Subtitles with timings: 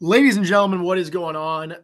[0.00, 1.74] Ladies and gentlemen, what is going on?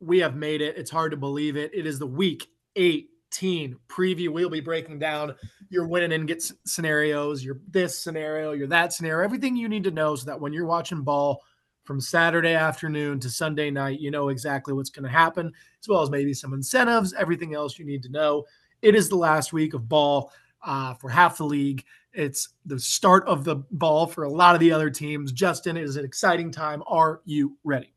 [0.00, 0.76] We have made it.
[0.76, 1.70] It's hard to believe it.
[1.72, 4.30] It is the week 18 preview.
[4.30, 5.36] We'll be breaking down
[5.70, 9.92] your win and get scenarios, your this scenario, your that scenario, everything you need to
[9.92, 11.44] know so that when you're watching ball
[11.84, 16.02] from Saturday afternoon to Sunday night, you know exactly what's going to happen, as well
[16.02, 18.44] as maybe some incentives, everything else you need to know.
[18.82, 20.32] It is the last week of ball
[20.64, 21.84] uh, for half the league.
[22.14, 25.32] It's the start of the ball for a lot of the other teams.
[25.32, 26.82] Justin, it is an exciting time.
[26.86, 27.92] Are you ready?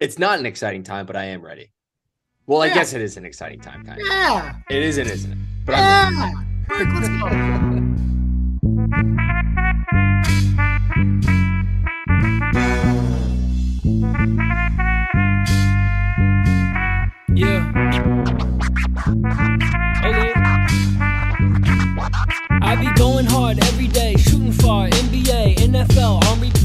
[0.00, 1.70] It's not an exciting time, but I am ready.
[2.46, 2.72] Well, yeah.
[2.72, 4.06] I guess it is an exciting time, kind of.
[4.06, 4.56] Yeah.
[4.70, 5.38] It is and isn't it?
[5.64, 6.32] But yeah.
[6.70, 7.84] I'm Let's go.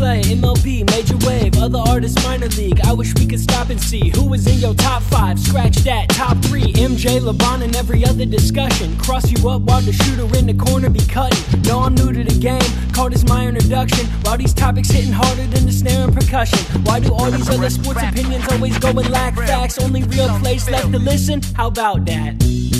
[0.04, 2.82] Replay, MLB, major wave, other artists, minor league.
[2.82, 5.40] I wish we could stop and see who was in your top five.
[5.40, 6.74] Scratch that, top three.
[6.74, 8.98] MJ, LeBron, and every other discussion.
[8.98, 11.62] Cross you up while the shooter in the corner be cutting.
[11.62, 14.06] No, I'm new to the game, call this my introduction.
[14.24, 16.60] While these topics hitting harder than the snare and percussion.
[16.84, 19.80] Why do all these other sports opinions always go and lack facts?
[19.80, 21.42] Only real place left to listen?
[21.56, 22.73] How about that?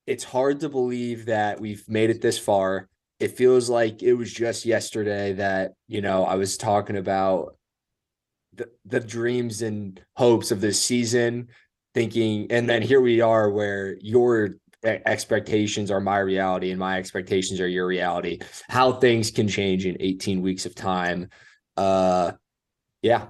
[0.07, 2.89] It's hard to believe that we've made it this far.
[3.19, 7.57] It feels like it was just yesterday that, you know, I was talking about
[8.55, 11.49] the, the dreams and hopes of this season,
[11.95, 17.61] thinking, and then here we are where your expectations are my reality and my expectations
[17.61, 18.39] are your reality.
[18.69, 21.31] How things can change in 18 weeks of time.
[21.77, 22.33] Uh,
[23.03, 23.29] yeah,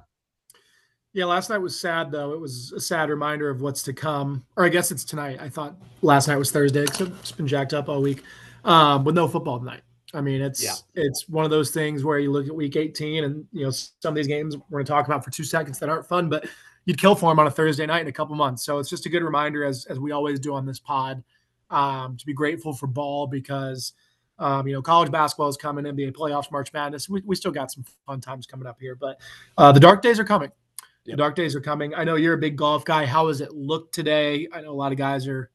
[1.17, 2.35] yeah, last night was sad though.
[2.35, 4.45] It was a sad reminder of what's to come.
[4.55, 5.39] Or I guess it's tonight.
[5.41, 8.23] I thought last night was Thursday because it's been jacked up all week.
[8.67, 9.81] Um, with no football tonight.
[10.13, 10.75] I mean, it's yeah.
[10.95, 13.97] it's one of those things where you look at week 18 and you know some
[14.05, 16.47] of these games we're going to talk about for two seconds that aren't fun, but
[16.85, 18.63] you'd kill for them on a Thursday night in a couple months.
[18.63, 21.25] So it's just a good reminder, as as we always do on this pod,
[21.71, 23.95] um, to be grateful for ball because
[24.39, 27.09] um, you know college basketball is coming, NBA playoffs, March Madness.
[27.09, 29.19] We, we still got some fun times coming up here, but
[29.57, 30.53] uh, the dark days are coming.
[31.07, 31.19] Yep.
[31.19, 31.95] Dark days are coming.
[31.95, 33.07] I know you're a big golf guy.
[33.07, 34.49] How has it looked today?
[34.53, 35.51] I know a lot of guys are,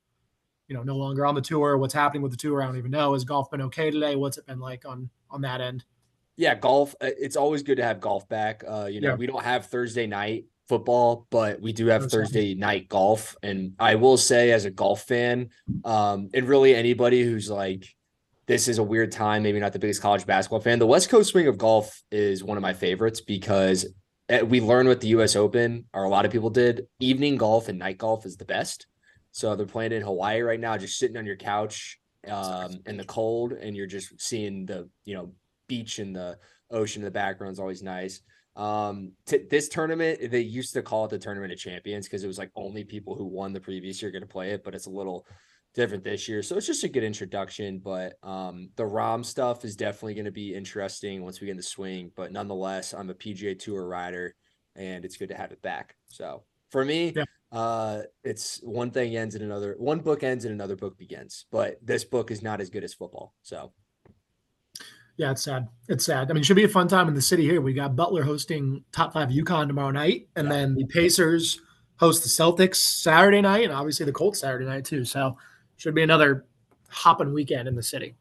[0.67, 1.77] you know, no longer on the tour.
[1.77, 2.61] What's happening with the tour?
[2.61, 3.13] I don't even know.
[3.13, 4.15] Has golf been okay today?
[4.15, 5.83] What's it been like on on that end?
[6.37, 6.95] Yeah, golf.
[7.01, 8.63] Uh, it's always good to have golf back.
[8.67, 9.15] Uh, you know, yeah.
[9.15, 13.35] we don't have Thursday night football, but we do have Thursday night golf.
[13.43, 15.49] And I will say, as a golf fan,
[15.83, 17.93] um, and really anybody who's like,
[18.47, 20.79] this is a weird time, maybe not the biggest college basketball fan.
[20.79, 23.85] The West Coast swing of golf is one of my favorites because
[24.45, 25.35] we learned with the U.S.
[25.35, 26.87] Open, or a lot of people did.
[26.99, 28.87] Evening golf and night golf is the best.
[29.31, 33.05] So they're playing in Hawaii right now, just sitting on your couch um, in the
[33.05, 35.33] cold, and you're just seeing the you know
[35.67, 36.37] beach and the
[36.69, 38.21] ocean in the background is always nice.
[38.55, 42.37] Um, this tournament, they used to call it the Tournament of Champions because it was
[42.37, 44.91] like only people who won the previous year going to play it, but it's a
[44.91, 45.25] little
[45.73, 46.43] different this year.
[46.43, 47.79] So it's just a good introduction.
[47.79, 51.57] But um, the ROM stuff is definitely going to be interesting once we get in
[51.57, 52.11] the swing.
[52.15, 54.35] But nonetheless, I'm a PGA Tour rider,
[54.75, 55.95] and it's good to have it back.
[56.07, 57.23] So for me, yeah.
[57.51, 59.75] uh, it's one thing ends in another.
[59.77, 61.45] One book ends and another book begins.
[61.51, 63.33] But this book is not as good as football.
[63.41, 63.71] So.
[65.17, 65.67] Yeah, it's sad.
[65.87, 66.31] It's sad.
[66.31, 67.61] I mean, it should be a fun time in the city here.
[67.61, 70.53] We got Butler hosting top five UConn tomorrow night, and yeah.
[70.53, 71.59] then the Pacers
[71.97, 75.05] host the Celtics Saturday night, and obviously the Colts Saturday night too.
[75.05, 75.37] So
[75.81, 76.45] should be another
[76.89, 78.15] hopping weekend in the city.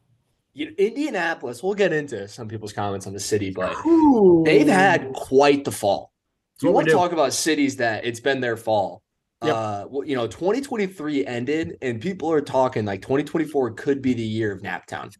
[0.55, 4.41] Indianapolis, we'll get into some people's comments on the city, but Ooh.
[4.43, 6.11] they've had quite the fall.
[6.57, 9.03] So we want to talk about cities that it's been their fall.
[9.43, 9.55] Yep.
[9.55, 14.23] Uh, well, you know, 2023 ended, and people are talking like 2024 could be the
[14.23, 15.15] year of Naptown.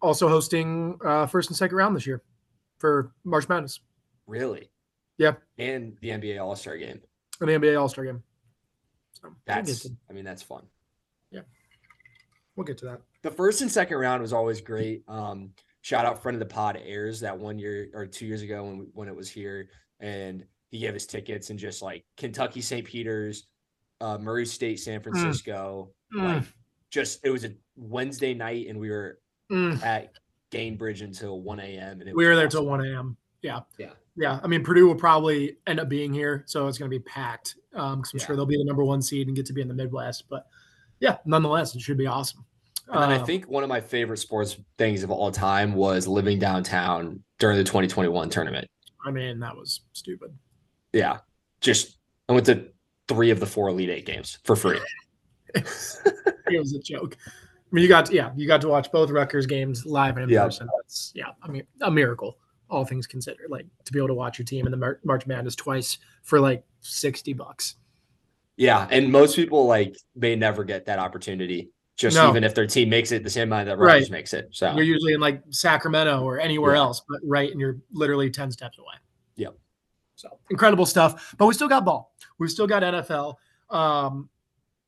[0.00, 2.22] Also hosting uh, first and second round this year
[2.78, 3.80] for March Madness.
[4.28, 4.70] Really?
[5.18, 5.34] Yeah.
[5.58, 7.00] And the NBA All Star game.
[7.40, 8.22] An NBA All Star game.
[9.20, 10.62] So, that's, I mean, that's fun.
[12.56, 13.00] We'll get to that.
[13.22, 15.02] The first and second round was always great.
[15.08, 15.50] Um,
[15.82, 18.88] shout out friend of the pod airs that one year or two years ago when
[18.92, 19.68] when it was here,
[20.00, 22.86] and he gave us tickets and just like Kentucky, St.
[22.86, 23.46] Peter's,
[24.00, 25.02] uh, Murray State, San mm.
[25.02, 26.36] Francisco, mm.
[26.36, 26.44] like
[26.90, 29.18] just it was a Wednesday night, and we were
[29.50, 29.82] mm.
[29.82, 30.12] at
[30.50, 32.00] Gainbridge until 1 a.m.
[32.00, 32.64] And we were there awesome.
[32.64, 33.16] till 1 a.m.
[33.42, 33.60] Yeah.
[33.78, 33.92] Yeah.
[34.16, 34.40] Yeah.
[34.42, 36.44] I mean, Purdue will probably end up being here.
[36.46, 37.56] So it's going to be packed.
[37.74, 38.26] Um, cause I'm yeah.
[38.26, 40.24] sure they'll be the number one seed and get to be in the Midwest.
[40.28, 40.46] But
[41.00, 42.44] yeah, nonetheless, it should be awesome.
[42.88, 46.08] And then I um, think one of my favorite sports things of all time was
[46.08, 48.66] living downtown during the 2021 tournament.
[49.04, 50.36] I mean, that was stupid.
[50.92, 51.18] Yeah.
[51.60, 51.98] Just,
[52.28, 52.66] I went to
[53.08, 54.80] three of the four Elite Eight games for free.
[55.54, 57.16] it was a joke.
[57.26, 60.30] I mean, you got to, yeah, you got to watch both Rutgers games live and
[60.30, 60.68] in person.
[60.78, 62.38] That's yeah, I mean, a miracle,
[62.68, 63.46] all things considered.
[63.48, 66.64] Like to be able to watch your team in the March Madness twice for like
[66.80, 67.76] sixty bucks.
[68.60, 71.70] Yeah, and most people like may never get that opportunity.
[71.96, 72.28] Just no.
[72.28, 74.18] even if their team makes it the same amount that Rutgers right.
[74.18, 74.48] makes it.
[74.50, 76.80] So you're usually in like Sacramento or anywhere yeah.
[76.80, 78.92] else, but right, and you're literally ten steps away.
[79.36, 79.56] Yep.
[80.14, 81.34] So incredible stuff.
[81.38, 82.12] But we still got ball.
[82.38, 83.36] We've still got NFL.
[83.70, 84.28] Um,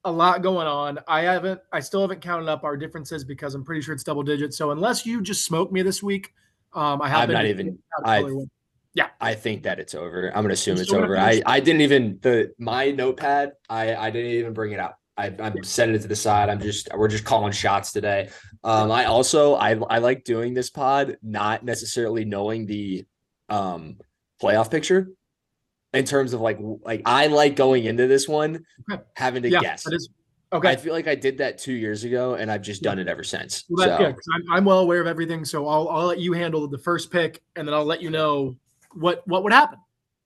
[0.04, 0.98] a lot going on.
[1.08, 4.22] I haven't, I still haven't counted up our differences because I'm pretty sure it's double
[4.22, 4.58] digits.
[4.58, 6.34] So unless you just smoked me this week,
[6.74, 7.78] um, I have I'm not even.
[8.04, 8.22] I,
[8.94, 10.28] yeah, I think that it's over.
[10.28, 11.16] I'm gonna assume it's over.
[11.16, 13.52] I, I didn't even the my notepad.
[13.68, 14.94] I I didn't even bring it out.
[15.16, 15.62] I, I'm yeah.
[15.62, 16.48] setting it to the side.
[16.48, 18.30] I'm just we're just calling shots today.
[18.64, 23.04] Um, I also I I like doing this pod, not necessarily knowing the
[23.48, 23.96] um
[24.42, 25.08] playoff picture
[25.94, 29.02] in terms of like like I like going into this one okay.
[29.16, 29.86] having to yeah, guess.
[30.52, 30.68] okay.
[30.68, 33.24] I feel like I did that two years ago, and I've just done it ever
[33.24, 33.64] since.
[33.68, 34.02] Well, so.
[34.02, 37.10] yeah, I'm, I'm, well aware of everything, so I'll I'll let you handle the first
[37.10, 38.56] pick, and then I'll let you know
[38.94, 39.78] what what would happen.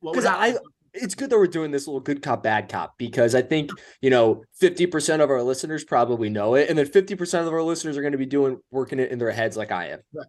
[0.02, 0.54] Because I.
[0.98, 3.70] It's good that we're doing this little good cop, bad cop because I think,
[4.00, 6.70] you know, 50% of our listeners probably know it.
[6.70, 9.30] And then 50% of our listeners are going to be doing working it in their
[9.30, 10.00] heads like I am.
[10.14, 10.26] Right.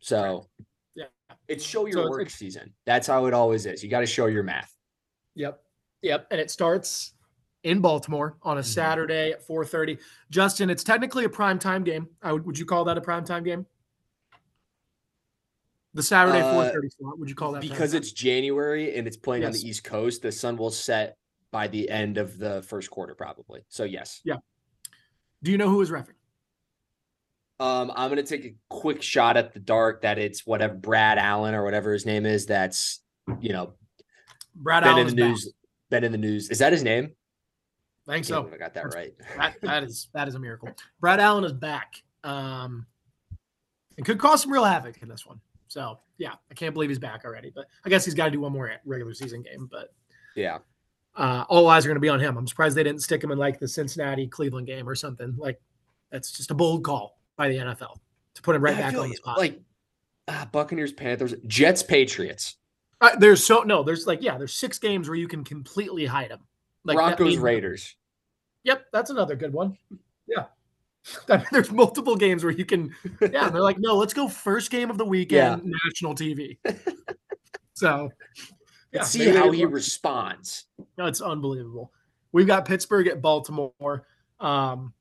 [0.00, 0.46] So,
[0.94, 1.06] yeah,
[1.48, 2.74] it's show your so work season.
[2.84, 3.82] That's how it always is.
[3.82, 4.70] You got to show your math.
[5.36, 5.58] Yep.
[6.02, 6.26] Yep.
[6.30, 7.14] And it starts
[7.62, 8.68] in Baltimore on a mm-hmm.
[8.68, 9.98] Saturday at 4:30.
[10.30, 12.06] Justin, it's technically a prime time game.
[12.20, 13.64] I would would you call that a prime time game?
[15.94, 17.18] The Saturday uh, 4:30 slot.
[17.18, 19.56] Would you call that because it's January and it's playing yes.
[19.56, 20.22] on the East Coast?
[20.22, 21.16] The sun will set
[21.50, 23.62] by the end of the first quarter, probably.
[23.68, 24.20] So yes.
[24.24, 24.36] Yeah.
[25.42, 26.14] Do you know who is refing?
[27.58, 31.54] Um, I'm gonna take a quick shot at the dark that it's whatever Brad Allen
[31.54, 32.46] or whatever his name is.
[32.46, 33.00] That's
[33.40, 33.74] you know
[34.54, 35.46] Brad been in the news.
[35.46, 35.54] Back.
[35.90, 36.50] Been in the news.
[36.50, 37.10] Is that his name?
[38.08, 38.50] I think I so.
[38.52, 39.12] I got that right.
[39.36, 40.68] that, that is that is a miracle.
[41.00, 41.94] Brad Allen is back.
[42.22, 42.86] Um,
[43.96, 45.40] and could cause some real havoc in this one.
[45.70, 47.52] So yeah, I can't believe he's back already.
[47.54, 49.68] But I guess he's got to do one more regular season game.
[49.70, 49.94] But
[50.34, 50.58] yeah,
[51.14, 52.36] uh, all eyes are going to be on him.
[52.36, 55.32] I'm surprised they didn't stick him in like the Cincinnati Cleveland game or something.
[55.38, 55.60] Like
[56.10, 57.98] that's just a bold call by the NFL
[58.34, 59.38] to put him right back on the spot.
[59.38, 59.60] Like
[60.26, 62.56] uh, Buccaneers, Panthers, Jets, Patriots.
[63.00, 66.30] Uh, there's so no, there's like yeah, there's six games where you can completely hide
[66.30, 66.40] them.
[66.84, 67.94] Like Broncos, Raiders.
[68.64, 69.76] Yep, that's another good one.
[70.26, 70.46] Yeah.
[71.28, 73.48] I mean, there's multiple games where you can, yeah.
[73.48, 75.76] They're like, no, let's go first game of the weekend, yeah.
[75.84, 76.58] national TV.
[77.74, 78.10] so,
[78.92, 80.66] yeah, see how he responds.
[80.98, 81.92] No, it's unbelievable.
[82.32, 84.06] We've got Pittsburgh at Baltimore.
[84.38, 84.94] Um,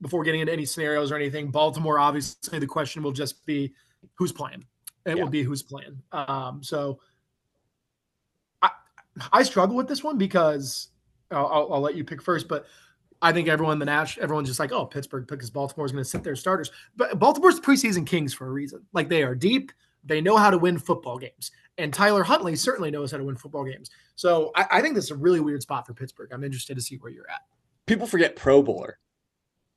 [0.00, 3.72] before getting into any scenarios or anything, Baltimore, obviously, the question will just be
[4.14, 4.64] who's playing.
[5.06, 5.22] It yeah.
[5.22, 6.02] will be who's playing.
[6.12, 6.98] Um, so
[9.32, 10.88] I struggle with this one because
[11.30, 12.66] I'll, I'll, I'll, let you pick first, but
[13.22, 16.04] I think everyone in the Nash everyone's just like, oh, Pittsburgh because Baltimore is going
[16.04, 18.84] to sit their starters, but Baltimore's preseason kings for a reason.
[18.92, 19.70] Like they are deep,
[20.04, 23.36] they know how to win football games, and Tyler Huntley certainly knows how to win
[23.36, 23.90] football games.
[24.16, 26.30] So I, I think this is a really weird spot for Pittsburgh.
[26.32, 27.42] I'm interested to see where you're at.
[27.86, 28.98] People forget Pro Bowler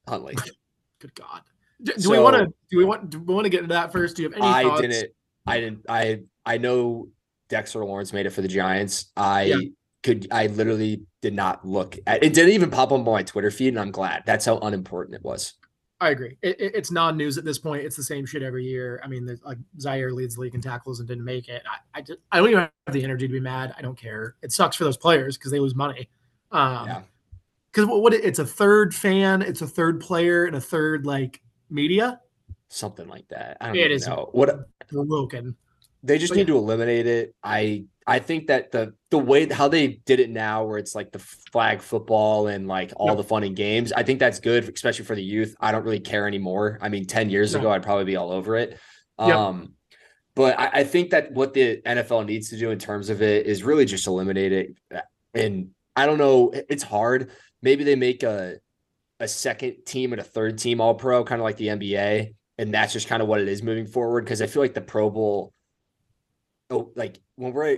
[0.08, 0.36] Huntley.
[1.00, 1.42] Good God.
[1.84, 3.74] Do, do so, we want to do we want do we want to get into
[3.74, 4.16] that first?
[4.16, 4.48] Do you have any?
[4.48, 4.82] I thoughts?
[4.82, 5.12] didn't.
[5.46, 5.86] I didn't.
[5.88, 7.10] I I know
[7.50, 9.12] Dexter Lawrence made it for the Giants.
[9.16, 9.58] I yeah.
[10.06, 13.50] Could I literally did not look at it didn't even pop up on my Twitter
[13.50, 14.22] feed, and I'm glad.
[14.28, 15.54] That's how unimportant it was.
[16.00, 16.38] I agree.
[16.44, 17.84] It, it, it's non-news at this point.
[17.84, 19.02] It's the same shit every year.
[19.04, 21.64] I mean, like Zaire leads the league in tackles and didn't make it.
[21.68, 23.74] I, I just I don't even have the energy to be mad.
[23.76, 24.36] I don't care.
[24.44, 26.08] It sucks for those players because they lose money.
[26.52, 27.02] Um, yeah.
[27.72, 31.42] Because what, what it's a third fan, it's a third player, and a third like
[31.72, 32.22] media.
[32.70, 33.58] Something like that.
[33.60, 35.56] I don't it is know what broken.
[36.04, 36.54] They just but need yeah.
[36.54, 37.34] to eliminate it.
[37.44, 41.12] I I think that the the way how they did it now, where it's like
[41.14, 43.16] the flag football and like all no.
[43.16, 45.56] the fun and games, I think that's good, especially for the youth.
[45.60, 46.78] I don't really care anymore.
[46.82, 47.60] I mean, ten years no.
[47.60, 48.78] ago, I'd probably be all over it.
[49.18, 49.74] Um,
[50.36, 53.46] but I, I, think that what the NFL needs to do in terms of it
[53.46, 54.76] is really just eliminate it.
[55.34, 57.32] And I don't know, it's hard.
[57.62, 58.58] Maybe they make a
[59.22, 62.74] a second team and a third team all pro, kind of like the NBA, and
[62.74, 64.26] that's just kind of what it is moving forward.
[64.26, 65.54] Because I feel like the Pro Bowl
[66.70, 67.78] oh, like when we're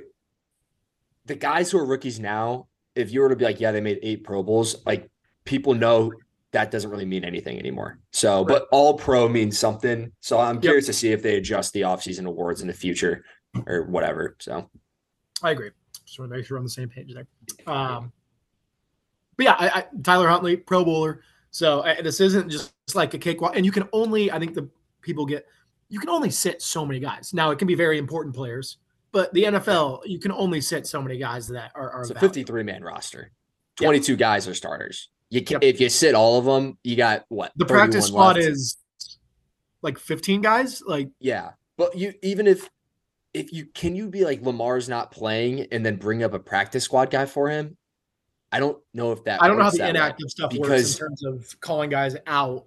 [1.28, 4.00] the guys who are rookies now, if you were to be like, yeah, they made
[4.02, 5.10] eight Pro Bowls, like
[5.46, 6.12] people know
[6.52, 8.00] that doesn't really mean anything anymore.
[8.12, 8.48] So, right.
[8.48, 10.12] but all pro means something.
[10.22, 10.94] So I'm curious yep.
[10.94, 13.24] to see if they adjust the offseason awards in the future
[13.68, 14.36] or whatever.
[14.40, 14.70] So
[15.44, 15.72] I agree.
[16.06, 17.28] Just want to make sure we're on the same page there.
[17.68, 18.12] Um,
[19.36, 21.22] but yeah, I, I, Tyler Huntley, Pro Bowler.
[21.52, 23.56] So this isn't just like a cakewalk.
[23.56, 24.70] And you can only, I think the
[25.02, 25.46] people get,
[25.90, 27.34] you can only sit so many guys.
[27.34, 28.78] Now it can be very important players,
[29.18, 31.90] but the NFL, you can only sit so many guys that are.
[31.90, 33.32] are it's a 53 man roster.
[33.78, 34.20] 22 yep.
[34.20, 35.10] guys are starters.
[35.32, 35.64] You can, yep.
[35.64, 37.52] if you sit all of them, you got what?
[37.56, 38.48] The practice squad left.
[38.48, 38.78] is
[39.82, 40.84] like 15 guys.
[40.86, 42.70] Like yeah, but you even if
[43.34, 46.84] if you can you be like Lamar's not playing and then bring up a practice
[46.84, 47.76] squad guy for him?
[48.52, 49.42] I don't know if that.
[49.42, 52.66] I don't know how the inactive stuff because, works in terms of calling guys out.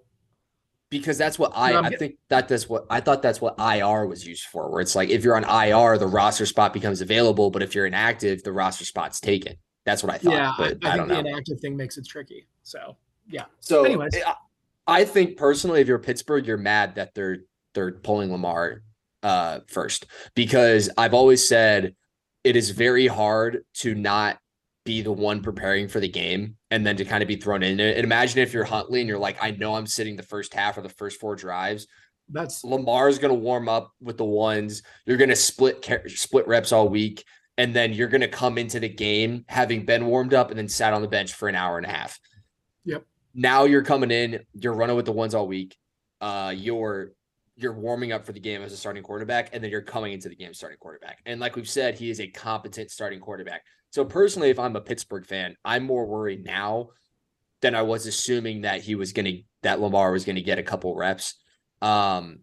[0.91, 4.27] Because that's what I I think that that's what I thought that's what IR was
[4.27, 4.69] used for.
[4.71, 7.87] Where it's like if you're on IR, the roster spot becomes available, but if you're
[7.87, 9.55] inactive, the roster spot's taken.
[9.85, 10.33] That's what I thought.
[10.33, 12.49] Yeah, but I, I, I think the inactive thing makes it tricky.
[12.65, 12.97] So
[13.29, 13.45] yeah.
[13.61, 14.13] So anyways,
[14.87, 17.39] I think personally, if you're Pittsburgh, you're mad that they're
[17.75, 18.83] they're pulling Lamar
[19.23, 21.95] uh, first because I've always said
[22.43, 24.39] it is very hard to not
[24.85, 27.79] be the one preparing for the game and then to kind of be thrown in.
[27.79, 30.79] And imagine if you're Huntley and you're like, I know I'm sitting the first half
[30.79, 31.87] or the first four drives.
[32.29, 34.83] That's Lamar's going to warm up with the ones.
[35.05, 37.25] You're going to split split reps all week
[37.59, 40.69] and then you're going to come into the game having been warmed up and then
[40.69, 42.19] sat on the bench for an hour and a half.
[42.85, 43.05] Yep.
[43.35, 45.77] Now you're coming in, you're running with the ones all week.
[46.21, 47.13] Uh, you're
[47.57, 50.31] you're warming up for the game as a starting quarterback, and then you're coming into
[50.31, 51.19] the game starting quarterback.
[51.27, 53.63] And like we've said, he is a competent starting quarterback.
[53.91, 56.91] So personally, if I'm a Pittsburgh fan, I'm more worried now
[57.61, 59.33] than I was assuming that he was gonna
[59.63, 61.35] that Lamar was gonna get a couple reps.
[61.83, 62.41] Um,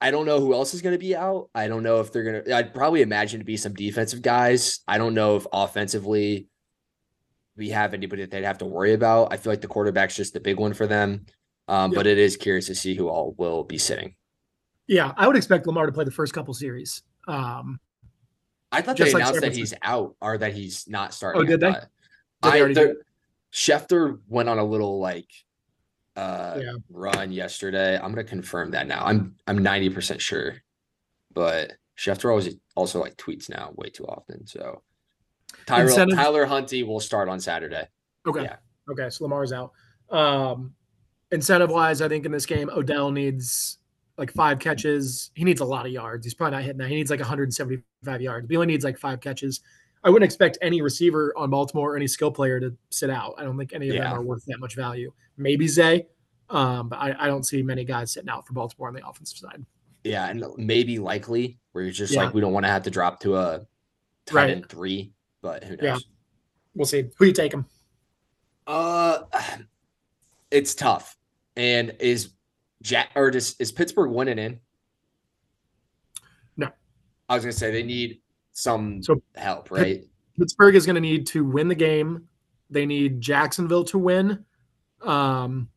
[0.00, 1.50] I don't know who else is going to be out.
[1.54, 4.80] I don't know if they're going to, I'd probably imagine to be some defensive guys.
[4.86, 6.46] I don't know if offensively
[7.56, 9.32] we have anybody that they'd have to worry about.
[9.32, 11.26] I feel like the quarterback's just the big one for them.
[11.66, 14.14] Um, But it is curious to see who all will be sitting.
[14.86, 17.02] Yeah, I would expect Lamar to play the first couple series.
[17.26, 17.80] Um,
[18.70, 21.42] I thought they announced like that he's out or that he's not starting.
[21.42, 21.72] Oh, did they?
[21.72, 22.94] Did they I,
[23.52, 25.28] Schefter went on a little like
[26.16, 26.72] uh, yeah.
[26.90, 27.96] run yesterday.
[27.96, 29.04] I'm gonna confirm that now.
[29.04, 30.56] I'm I'm 90 percent sure,
[31.32, 34.46] but Schefter always also like tweets now way too often.
[34.46, 34.82] So
[35.66, 37.86] Tyler Tyler Huntley will start on Saturday.
[38.26, 38.42] Okay.
[38.42, 38.56] Yeah.
[38.90, 39.08] Okay.
[39.10, 39.72] So Lamar's out.
[40.10, 40.74] Um,
[41.30, 43.78] incentive wise, I think in this game, Odell needs
[44.18, 45.30] like five catches.
[45.34, 46.26] He needs a lot of yards.
[46.26, 46.88] He's probably not hitting that.
[46.88, 48.48] He needs like 175 yards.
[48.50, 49.60] He only needs like five catches.
[50.04, 53.34] I wouldn't expect any receiver on Baltimore or any skill player to sit out.
[53.38, 54.04] I don't think any of yeah.
[54.04, 55.12] them are worth that much value.
[55.36, 56.06] Maybe Zay,
[56.50, 59.38] um, but I, I, don't see many guys sitting out for Baltimore on the offensive
[59.38, 59.64] side.
[60.04, 62.24] Yeah, and maybe likely where you're just yeah.
[62.24, 63.66] like we don't want to have to drop to a
[64.26, 64.50] tight right.
[64.50, 65.82] end three, but who knows?
[65.82, 65.98] Yeah.
[66.74, 67.10] We'll see.
[67.18, 67.66] Who you take him?
[68.66, 69.20] Uh,
[70.50, 71.16] it's tough.
[71.56, 72.30] And is
[72.88, 74.60] Jack or does, is Pittsburgh winning in?
[76.56, 76.70] No.
[77.28, 78.20] I was gonna say they need
[78.52, 80.04] some so help, right?
[80.38, 82.28] Pittsburgh is going to need to win the game.
[82.70, 84.44] They need Jacksonville to win,
[85.02, 85.68] um,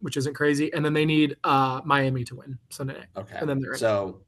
[0.00, 3.06] which isn't crazy, and then they need uh, Miami to win Sunday night.
[3.16, 4.22] Okay, and then they're so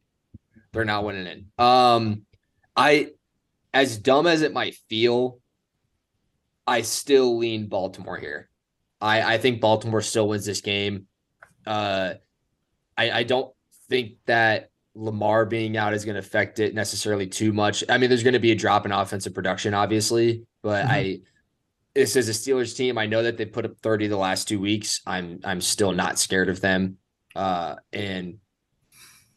[0.72, 1.64] they're not winning in.
[1.64, 2.26] Um,
[2.76, 3.10] I,
[3.72, 5.40] as dumb as it might feel,
[6.66, 8.48] I still lean Baltimore here.
[9.00, 11.08] I I think Baltimore still wins this game.
[11.66, 12.14] Uh,
[12.96, 13.52] I I don't
[13.88, 17.82] think that Lamar being out is going to affect it necessarily too much.
[17.88, 20.92] I mean, there's going to be a drop in offensive production, obviously, but mm-hmm.
[20.92, 21.20] I
[21.94, 22.98] this is a Steelers team.
[22.98, 25.00] I know that they put up 30 the last two weeks.
[25.06, 26.98] I'm I'm still not scared of them.
[27.34, 28.38] Uh, and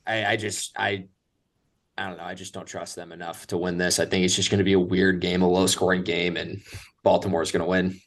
[0.05, 1.05] I, I just I
[1.97, 2.23] I don't know.
[2.23, 3.99] I just don't trust them enough to win this.
[3.99, 6.61] I think it's just going to be a weird game, a low scoring game, and
[7.03, 7.99] Baltimore is going to win.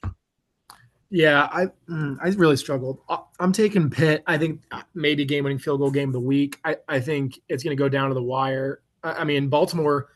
[1.10, 3.00] Yeah, I mm, I really struggled.
[3.40, 4.22] I'm taking Pitt.
[4.26, 6.58] I think uh, maybe game winning field goal game of the week.
[6.64, 8.82] I, I think it's going to go down to the wire.
[9.02, 10.10] I, mean, Baltimore,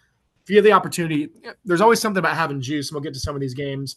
[0.44, 1.30] if you have the opportunity,
[1.64, 2.90] there's always something about having juice.
[2.90, 3.96] And we'll get to some of these games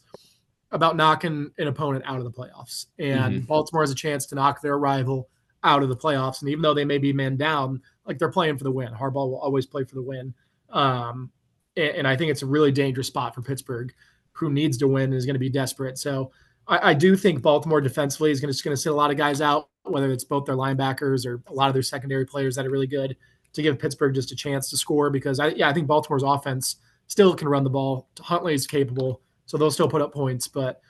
[0.72, 2.88] about knocking an opponent out of the playoffs.
[2.98, 3.46] And mm-hmm.
[3.46, 5.30] Baltimore has a chance to knock their rival
[5.64, 6.42] out of the playoffs.
[6.42, 8.94] And even though they may be man down, like they're playing for the win.
[8.94, 10.34] Harbaugh will always play for the win.
[10.72, 11.32] Um,
[11.76, 13.94] and, and I think it's a really dangerous spot for Pittsburgh,
[14.32, 15.98] who needs to win and is going to be desperate.
[15.98, 16.32] So
[16.68, 19.18] I, I do think Baltimore defensively is going to, going to sit a lot of
[19.18, 22.66] guys out, whether it's both their linebackers or a lot of their secondary players that
[22.66, 23.16] are really good
[23.54, 25.10] to give Pittsburgh just a chance to score.
[25.10, 28.08] Because I, yeah, I think Baltimore's offense still can run the ball.
[28.20, 30.48] Huntley is capable, so they'll still put up points.
[30.48, 30.82] But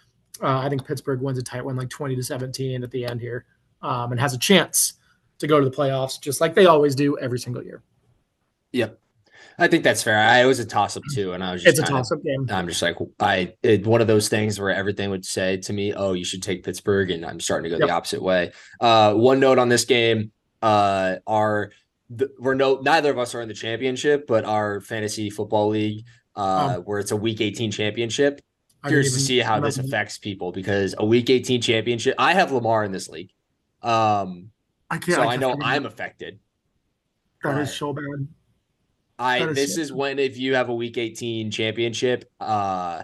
[0.41, 3.21] uh, I think Pittsburgh wins a tight one, like twenty to seventeen at the end
[3.21, 3.45] here,
[3.81, 4.93] um, and has a chance
[5.39, 7.83] to go to the playoffs, just like they always do every single year.
[8.71, 8.99] Yep.
[9.59, 10.17] I think that's fair.
[10.17, 12.23] I it was a toss up too, and I was just it's a toss up
[12.23, 12.47] game.
[12.49, 15.93] I'm just like I it, one of those things where everything would say to me,
[15.93, 17.87] "Oh, you should take Pittsburgh," and I'm starting to go yep.
[17.87, 18.51] the opposite way.
[18.79, 21.71] Uh, one note on this game: uh, our
[22.09, 26.05] the, we're no neither of us are in the championship, but our fantasy football league,
[26.35, 26.81] uh, oh.
[26.81, 28.41] where it's a Week 18 championship.
[28.85, 32.15] Curious to see how this affects people because a Week 18 championship.
[32.17, 33.31] I have Lamar in this league,
[33.81, 34.51] um,
[34.89, 35.15] I can't.
[35.15, 36.39] So I, I know I'm affected.
[37.43, 38.27] That is so bad.
[39.19, 43.03] I this is when if you have a week 18 championship, uh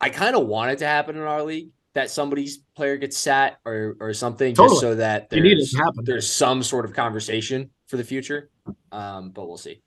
[0.00, 3.58] I kind of want it to happen in our league that somebody's player gets sat
[3.64, 4.74] or or something totally.
[4.74, 8.50] just so that there's, there's some sort of conversation for the future.
[8.92, 9.80] Um, but we'll see.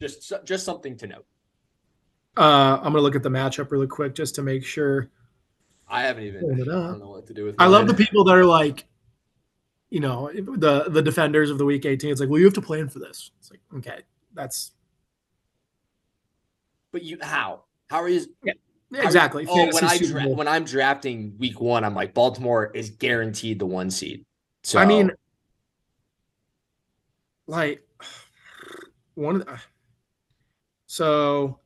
[0.00, 1.26] Just just something to note.
[2.36, 5.10] Uh, I'm gonna look at the matchup really quick just to make sure.
[5.88, 6.60] I haven't even.
[6.60, 7.56] I don't know what to do with.
[7.58, 8.86] I love the people that are like,
[9.90, 12.10] you know, the the defenders of the week 18.
[12.10, 13.30] It's like, well, you have to plan for this.
[13.38, 14.00] It's like, okay,
[14.34, 14.72] that's
[16.92, 17.64] but you how?
[17.88, 18.24] How are you?
[18.44, 18.52] Yeah,
[18.92, 19.46] exactly.
[19.48, 23.66] oh, when I dra- when I'm drafting week one, I'm like Baltimore is guaranteed the
[23.66, 24.24] one seed.
[24.62, 25.10] So I mean,
[27.46, 27.82] like
[29.14, 29.58] one of the,
[30.86, 31.58] so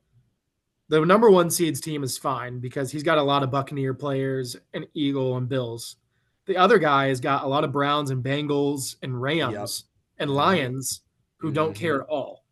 [0.89, 4.55] the number one seeds team is fine because he's got a lot of Buccaneer players
[4.73, 5.97] and Eagle and Bills.
[6.45, 10.21] The other guy has got a lot of Browns and Bengals and Rams yep.
[10.21, 11.01] and Lions
[11.37, 11.55] who mm-hmm.
[11.55, 12.45] don't care at all.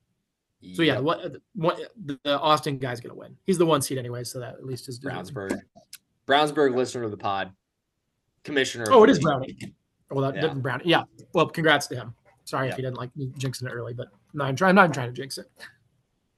[0.74, 3.36] So yeah, what, what the, the Austin guy's gonna win.
[3.44, 5.60] He's the one seed anyway, so that at least is Brownsburg.
[6.28, 7.52] Brownsburg listener of the pod,
[8.44, 8.86] commissioner.
[8.90, 9.58] Oh, it is Brownie.
[10.10, 10.42] Well, that yeah.
[10.42, 10.86] didn't Brownie.
[10.86, 11.04] Yeah.
[11.34, 12.16] Well, congrats to him.
[12.46, 14.76] Sorry if he didn't like me jinxing it early, but no, I'm trying.
[14.76, 15.48] Not trying to jinx it.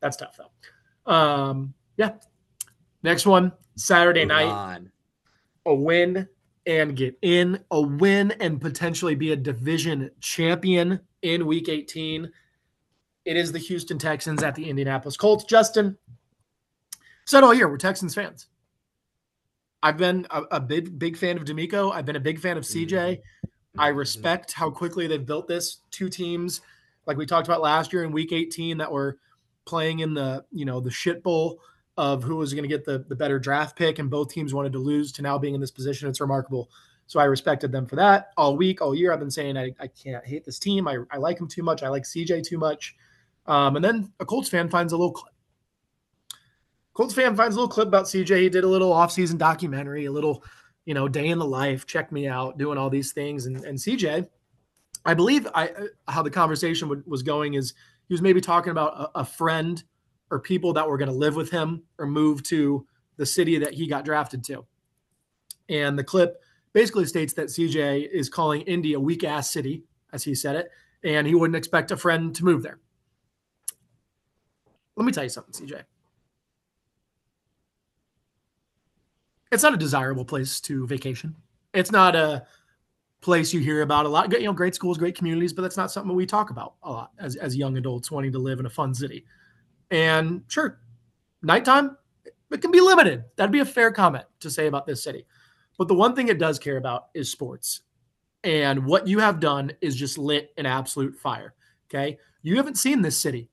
[0.02, 1.12] That's tough though.
[1.12, 2.12] Um, yeah.
[3.04, 4.48] Next one, Saturday night.
[4.48, 4.92] On.
[5.66, 6.28] A win
[6.66, 7.60] and get in.
[7.72, 12.32] A win and potentially be a division champion in Week 18
[13.28, 15.44] it is the Houston Texans at the Indianapolis Colts.
[15.44, 15.98] Justin
[17.26, 18.48] said all year we're Texans fans.
[19.84, 21.92] I've been a, a big big fan of DeMeco.
[21.92, 22.90] I've been a big fan of CJ.
[22.90, 23.80] Mm-hmm.
[23.80, 25.82] I respect how quickly they've built this.
[25.92, 26.62] Two teams,
[27.06, 29.18] like we talked about last year in Week 18, that were
[29.66, 31.60] playing in the you know the shit bowl
[31.98, 34.72] of who was going to get the the better draft pick, and both teams wanted
[34.72, 35.12] to lose.
[35.12, 36.72] To now being in this position, it's remarkable.
[37.08, 39.12] So I respected them for that all week, all year.
[39.12, 40.88] I've been saying I, I can't hate this team.
[40.88, 41.84] I, I like them too much.
[41.84, 42.96] I like CJ too much.
[43.48, 45.34] Um, and then a Colts fan finds a little clip.
[46.94, 48.42] Colts fan finds a little clip about CJ.
[48.42, 50.44] He did a little offseason documentary, a little,
[50.86, 53.46] you know, day in the life, check me out, doing all these things.
[53.46, 54.28] And, and CJ,
[55.06, 57.74] I believe I uh, how the conversation was going is
[58.08, 59.84] he was maybe talking about a, a friend
[60.32, 62.86] or people that were going to live with him or move to
[63.18, 64.66] the city that he got drafted to.
[65.70, 66.42] And the clip
[66.74, 69.84] basically states that CJ is calling Indy a weak ass city,
[70.14, 70.70] as he said it,
[71.04, 72.80] and he wouldn't expect a friend to move there.
[74.98, 75.84] Let me tell you something, CJ.
[79.52, 81.36] It's not a desirable place to vacation.
[81.74, 82.46] It's not a
[83.22, 84.32] place you hear about a lot.
[84.34, 87.12] You know, great schools, great communities, but that's not something we talk about a lot
[87.20, 89.24] as, as young adults wanting to live in a fun city.
[89.92, 90.82] And sure,
[91.44, 91.96] nighttime,
[92.52, 93.24] it can be limited.
[93.36, 95.26] That'd be a fair comment to say about this city.
[95.78, 97.82] But the one thing it does care about is sports.
[98.44, 101.54] And what you have done is just lit an absolute fire.
[101.90, 102.18] Okay.
[102.42, 103.50] You haven't seen this city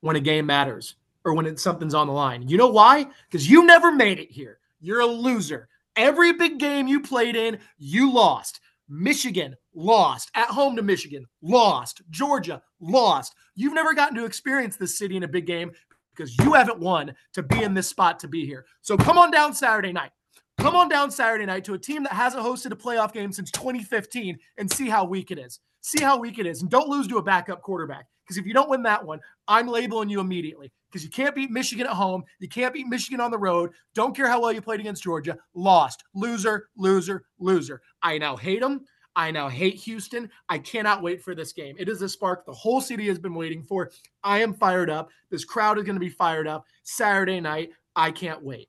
[0.00, 2.48] when a game matters or when it's something's on the line.
[2.48, 3.06] You know why?
[3.28, 4.58] Because you never made it here.
[4.80, 5.68] You're a loser.
[5.96, 8.60] Every big game you played in, you lost.
[8.88, 12.02] Michigan lost at home to Michigan, lost.
[12.10, 13.34] Georgia lost.
[13.54, 15.72] You've never gotten to experience this city in a big game
[16.14, 18.66] because you haven't won to be in this spot to be here.
[18.82, 20.10] So come on down Saturday night.
[20.58, 23.50] Come on down Saturday night to a team that hasn't hosted a playoff game since
[23.50, 25.60] 2015 and see how weak it is.
[25.80, 26.60] See how weak it is.
[26.60, 28.06] And don't lose to a backup quarterback.
[28.24, 30.72] Because if you don't win that one, I'm labeling you immediately.
[30.88, 32.24] Because you can't beat Michigan at home.
[32.38, 33.72] You can't beat Michigan on the road.
[33.94, 35.36] Don't care how well you played against Georgia.
[35.54, 36.04] Lost.
[36.14, 37.82] Loser, loser, loser.
[38.02, 38.84] I now hate them.
[39.16, 40.30] I now hate Houston.
[40.48, 41.74] I cannot wait for this game.
[41.78, 43.90] It is a spark the whole city has been waiting for.
[44.22, 45.10] I am fired up.
[45.30, 47.70] This crowd is going to be fired up Saturday night.
[47.96, 48.68] I can't wait.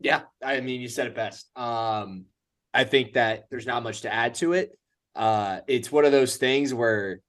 [0.00, 1.50] Yeah, I mean, you said it best.
[1.56, 2.26] Um,
[2.72, 4.78] I think that there's not much to add to it.
[5.16, 7.20] Uh, it's one of those things where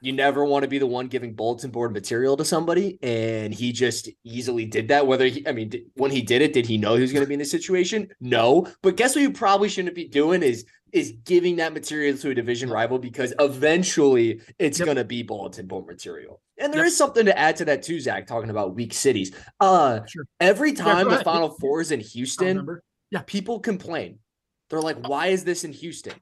[0.00, 3.72] you never want to be the one giving bulletin board material to somebody, and he
[3.72, 5.06] just easily did that.
[5.06, 7.28] Whether he, I mean, when he did it, did he know he was going to
[7.28, 8.08] be in this situation?
[8.20, 8.66] No.
[8.82, 9.22] But guess what?
[9.22, 13.34] You probably shouldn't be doing is is giving that material to a division rival because
[13.38, 14.86] eventually it's yep.
[14.86, 16.40] going to be bulletin board material.
[16.56, 16.88] And there yep.
[16.88, 18.26] is something to add to that too, Zach.
[18.26, 19.32] Talking about weak cities.
[19.60, 20.24] Uh, sure.
[20.40, 22.80] every time yeah, the Final Four is in Houston,
[23.10, 24.20] yeah, people complain.
[24.70, 26.14] They're like, "Why is this in Houston?"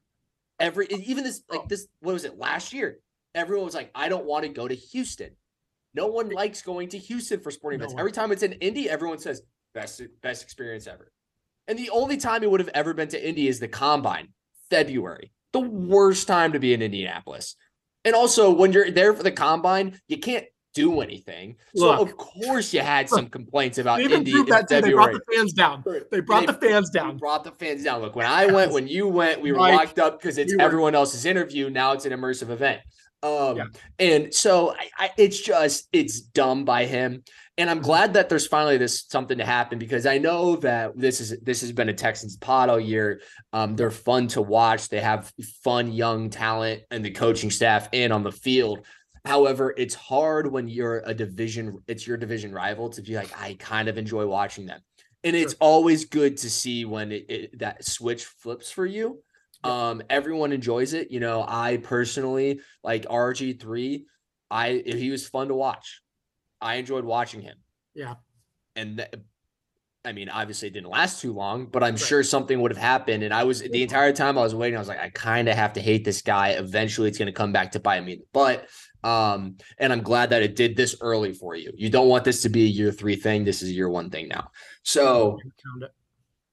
[0.59, 1.67] every even this like oh.
[1.69, 2.99] this what was it last year
[3.37, 5.31] everyone was like i don't want to go to houston
[5.97, 7.95] No one likes going to Houston for sporting no events.
[7.95, 8.01] One.
[8.01, 11.11] Every time it's in Indy, everyone says best best experience ever.
[11.69, 14.29] And the only time he would have ever been to Indy is the combine,
[14.69, 15.33] February.
[15.53, 17.57] The worst time to be in Indianapolis.
[18.05, 20.45] And also, when you're there for the combine, you can't
[20.75, 21.57] do anything.
[21.75, 24.83] Look, so of course you had some complaints about Indy in February.
[24.83, 25.83] They brought the fans down.
[26.11, 27.17] They brought they, the fans down.
[27.17, 28.03] Brought the fans down.
[28.03, 31.25] Look, when I went, when you went, we were locked up because it's everyone else's
[31.25, 31.71] interview.
[31.71, 32.83] Now it's an immersive event.
[33.23, 33.65] Um, yeah.
[33.99, 37.25] and so I, I, it's just it's dumb by him.
[37.59, 41.21] And I'm glad that there's finally this something to happen because I know that this
[41.21, 43.23] is this has been a Texans pod all year.
[43.53, 44.91] Um, they're fun to watch.
[44.91, 45.33] They have
[45.65, 48.85] fun young talent and the coaching staff and on the field.
[49.27, 53.57] However, it's hard when you're a division, it's your division rival to be like, I
[53.59, 54.81] kind of enjoy watching them.
[55.25, 55.43] And sure.
[55.43, 59.21] it's always good to see when it, it, that switch flips for you.
[59.67, 61.11] Um, everyone enjoys it.
[61.11, 64.05] You know, I personally like RG3.
[64.51, 66.01] I he was fun to watch.
[66.61, 67.57] I enjoyed watching him.
[67.95, 68.15] Yeah.
[68.75, 69.11] And th-
[70.05, 71.99] I mean, obviously it didn't last too long, but I'm right.
[71.99, 73.25] sure something would have happened.
[73.25, 75.57] And I was the entire time I was waiting, I was like, I kind of
[75.57, 76.51] have to hate this guy.
[76.51, 78.21] Eventually it's going to come back to bite me.
[78.33, 78.69] But
[79.03, 81.73] um, and I'm glad that it did this early for you.
[81.75, 83.45] You don't want this to be a year three thing.
[83.45, 84.51] This is a year one thing now.
[84.85, 85.39] So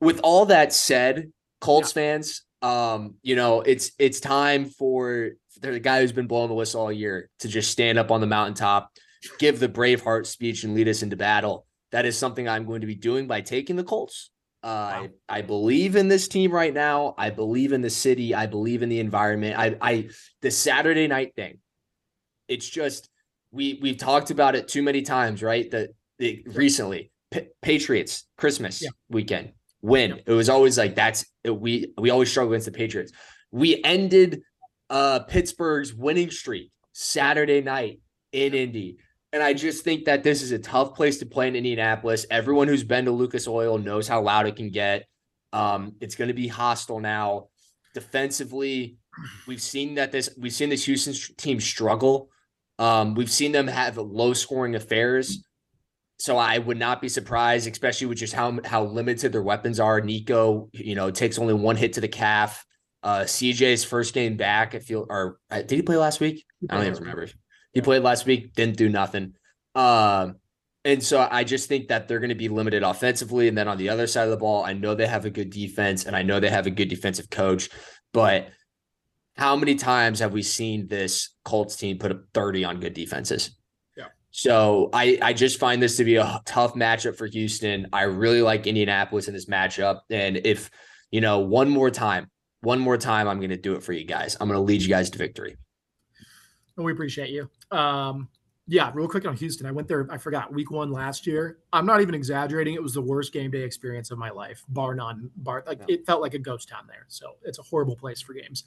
[0.02, 2.02] with all that said, Colts yeah.
[2.02, 6.82] fans, um, you know, it's it's time for the guy who's been blowing the whistle
[6.82, 8.90] all year to just stand up on the mountaintop,
[9.38, 11.68] give the Braveheart speech and lead us into battle.
[11.92, 14.32] That is something I'm going to be doing by taking the Colts.
[14.64, 15.08] Uh, wow.
[15.30, 17.14] I, I believe in this team right now.
[17.18, 18.34] I believe in the city.
[18.34, 19.60] I believe in the environment.
[19.60, 20.10] I, I
[20.42, 21.60] the Saturday night thing
[22.48, 23.10] it's just
[23.52, 25.70] we we've talked about it too many times, right?
[25.72, 25.90] That
[26.46, 28.90] recently P- Patriots Christmas yeah.
[29.10, 29.52] weekend
[29.84, 30.20] win.
[30.26, 33.12] It was always like that's we we always struggle against the Patriots.
[33.52, 34.42] We ended
[34.90, 38.00] uh Pittsburgh's winning streak Saturday night
[38.32, 38.98] in Indy.
[39.32, 42.26] And I just think that this is a tough place to play in Indianapolis.
[42.32, 45.06] Everyone who's been to Lucas Oil knows how loud it can get.
[45.52, 47.48] Um, it's going to be hostile now.
[47.96, 48.98] Defensively,
[49.48, 52.30] we've seen that this we've seen this Houston team struggle
[52.80, 55.44] um, we've seen them have low scoring affairs.
[56.20, 60.00] So I would not be surprised, especially with just how how limited their weapons are.
[60.00, 62.66] Nico, you know, takes only one hit to the calf.
[63.02, 66.46] Uh, CJ's first game back, I feel, or uh, did he play last week?
[66.70, 67.28] I don't even remember.
[67.74, 69.34] He played last week, didn't do nothing.
[69.76, 70.36] Um,
[70.86, 73.48] and so I just think that they're going to be limited offensively.
[73.48, 75.50] And then on the other side of the ball, I know they have a good
[75.50, 77.70] defense and I know they have a good defensive coach,
[78.14, 78.50] but
[79.36, 83.56] how many times have we seen this Colts team put up 30 on good defenses?
[84.36, 87.88] So I, I just find this to be a tough matchup for Houston.
[87.94, 90.02] I really like Indianapolis in this matchup.
[90.10, 90.72] And if,
[91.12, 94.06] you know, one more time, one more time, I'm going to do it for you
[94.06, 94.36] guys.
[94.42, 95.56] I'm going to lead you guys to victory.
[96.76, 97.48] Well, we appreciate you.
[97.70, 98.28] Um,
[98.66, 99.68] yeah, real quick on Houston.
[99.68, 101.60] I went there, I forgot, week one last year.
[101.72, 102.74] I'm not even exaggerating.
[102.74, 105.30] It was the worst game day experience of my life, bar none.
[105.38, 105.96] Bar like yeah.
[105.96, 107.06] it felt like a ghost town there.
[107.08, 108.64] So it's a horrible place for games.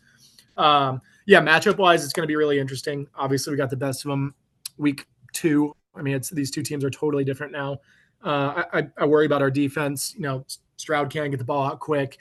[0.57, 3.09] Um, yeah, matchup wise, it's going to be really interesting.
[3.17, 4.33] Obviously, we got the best of them
[4.77, 5.75] week two.
[5.95, 7.79] I mean, it's these two teams are totally different now.
[8.25, 10.15] Uh, I, I worry about our defense.
[10.17, 10.45] You know,
[10.77, 12.19] Stroud can't get the ball out quick.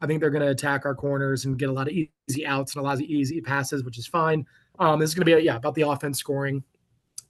[0.00, 2.74] I think they're going to attack our corners and get a lot of easy outs
[2.74, 4.46] and a lot of easy passes, which is fine.
[4.78, 6.62] Um, this is going to be yeah about the offense scoring.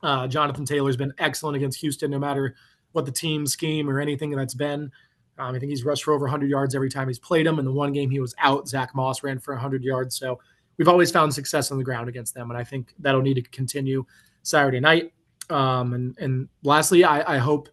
[0.03, 2.55] Uh, Jonathan Taylor's been excellent against Houston, no matter
[2.92, 4.90] what the team scheme or anything that's been.
[5.38, 7.59] Um, I think he's rushed for over 100 yards every time he's played them.
[7.59, 10.16] In the one game he was out, Zach Moss ran for 100 yards.
[10.16, 10.40] So
[10.79, 13.42] we've always found success on the ground against them, and I think that'll need to
[13.42, 14.05] continue
[14.42, 15.12] Saturday night.
[15.50, 17.68] Um, and and lastly, I, I hope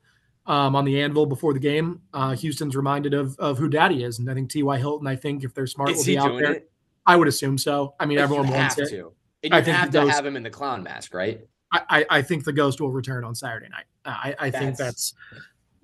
[0.45, 4.19] um, on the anvil before the game, uh, Houston's reminded of of who Daddy is,
[4.19, 4.77] and I think T.Y.
[4.77, 5.07] Hilton.
[5.07, 6.53] I think if they're smart, is will be out there.
[6.53, 6.71] It?
[7.05, 7.95] I would assume so.
[7.99, 8.89] I mean, but everyone wants it.
[8.89, 9.13] To.
[9.43, 11.41] And you I think have to ghost, have him in the clown mask, right?
[11.73, 13.85] I, I, think the ghost will return on Saturday night.
[14.05, 15.13] I, I that's, think that's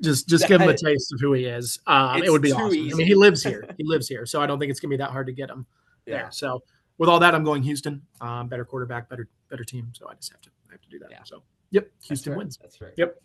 [0.02, 1.80] just just give him a taste of who he is.
[1.88, 2.74] Um, it would be awesome.
[2.74, 2.94] Easy.
[2.94, 3.66] I mean, he lives here.
[3.78, 5.66] He lives here, so I don't think it's gonna be that hard to get him
[6.06, 6.14] yeah.
[6.14, 6.28] there.
[6.32, 6.62] So
[6.98, 8.02] with all that, I'm going Houston.
[8.22, 9.92] Um, better quarterback, better better team.
[9.94, 11.10] So I just have to I have to do that.
[11.12, 11.24] Yeah.
[11.24, 12.58] So yep, Houston That's wins.
[12.62, 12.94] That's right.
[12.98, 13.22] Yep.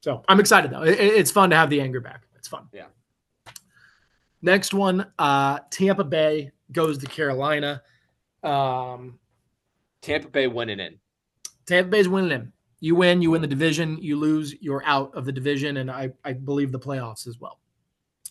[0.00, 0.82] So I'm excited though.
[0.82, 2.22] It, it's fun to have the anger back.
[2.36, 2.68] It's fun.
[2.72, 2.86] Yeah.
[4.40, 7.82] Next one, uh, Tampa Bay goes to Carolina.
[8.44, 9.18] Um,
[10.00, 10.98] Tampa Bay winning in.
[11.66, 13.98] Tampa Bay's winning in you win, you win the division.
[14.00, 17.58] You lose, you're out of the division, and I, I believe the playoffs as well.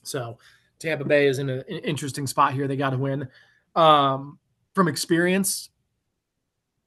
[0.03, 0.37] So
[0.79, 2.67] Tampa Bay is in a, an interesting spot here.
[2.67, 3.27] They got to win.
[3.75, 4.39] Um,
[4.73, 5.69] from experience,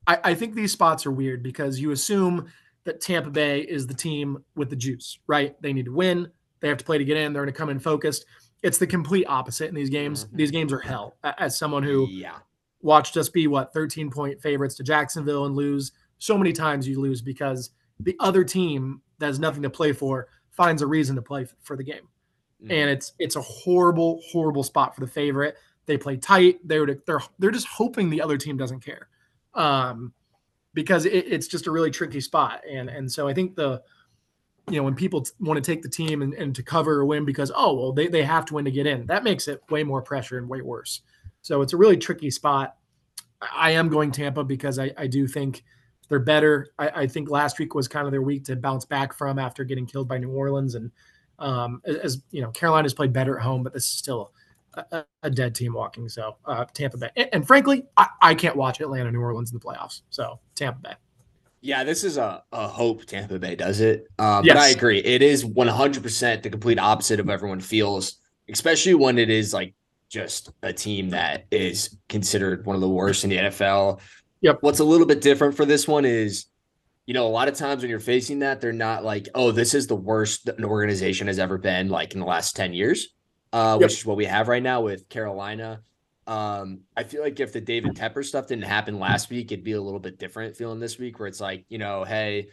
[0.07, 2.51] I, I think these spots are weird because you assume
[2.85, 5.61] that Tampa Bay is the team with the juice, right?
[5.63, 6.31] They need to win.
[6.61, 7.33] They have to play to get in.
[7.33, 8.25] They're going to come in focused.
[8.63, 10.25] It's the complete opposite in these games.
[10.25, 10.37] Mm-hmm.
[10.37, 11.17] These games are hell.
[11.23, 12.37] As someone who yeah.
[12.83, 17.01] watched us be what 13 point favorites to Jacksonville and lose so many times you
[17.01, 21.23] lose because the other team that has nothing to play for finds a reason to
[21.23, 22.09] play for the game.
[22.63, 22.71] Mm-hmm.
[22.71, 25.57] And it's it's a horrible, horrible spot for the favorite.
[25.87, 26.61] They play tight.
[26.65, 29.09] They're they're they're just hoping the other team doesn't care,
[29.55, 30.13] um,
[30.75, 32.63] because it, it's just a really tricky spot.
[32.69, 33.83] And and so I think the
[34.71, 37.07] you know when people t- want to take the team and, and to cover a
[37.07, 39.63] win because oh well they, they have to win to get in that makes it
[39.71, 41.03] way more pressure and way worse.
[41.43, 42.77] So it's a really tricky spot.
[43.41, 45.65] I am going tampa because i, I do think
[46.09, 46.73] they're better.
[46.79, 49.65] I, I think last week was kind of their week to bounce back from after
[49.65, 50.75] getting killed by new orleans.
[50.75, 50.91] And
[51.41, 54.33] um, as you know carolina's played better at home but this is still
[54.75, 58.57] a, a dead team walking so uh, tampa bay and, and frankly I, I can't
[58.57, 60.95] watch atlanta new orleans in the playoffs so tampa bay
[61.63, 64.07] yeah, this is a, a hope Tampa Bay does it.
[64.19, 64.55] Um, yes.
[64.55, 64.99] But I agree.
[64.99, 68.17] It is 100% the complete opposite of everyone feels,
[68.51, 69.75] especially when it is like
[70.09, 74.01] just a team that is considered one of the worst in the NFL.
[74.41, 74.59] Yep.
[74.63, 76.47] What's a little bit different for this one is,
[77.05, 79.75] you know, a lot of times when you're facing that, they're not like, oh, this
[79.75, 83.09] is the worst an organization has ever been like in the last 10 years,
[83.53, 83.89] uh, yep.
[83.89, 85.83] which is what we have right now with Carolina.
[86.27, 89.73] Um, I feel like if the David Tepper stuff didn't happen last week, it'd be
[89.73, 92.49] a little bit different feeling this week, where it's like, you know, hey,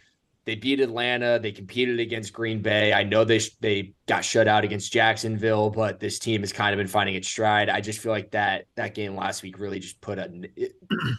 [0.45, 2.93] they beat Atlanta, they competed against Green Bay.
[2.93, 6.77] I know they they got shut out against Jacksonville, but this team has kind of
[6.77, 7.69] been finding its stride.
[7.69, 10.75] I just feel like that that game last week really just put a it,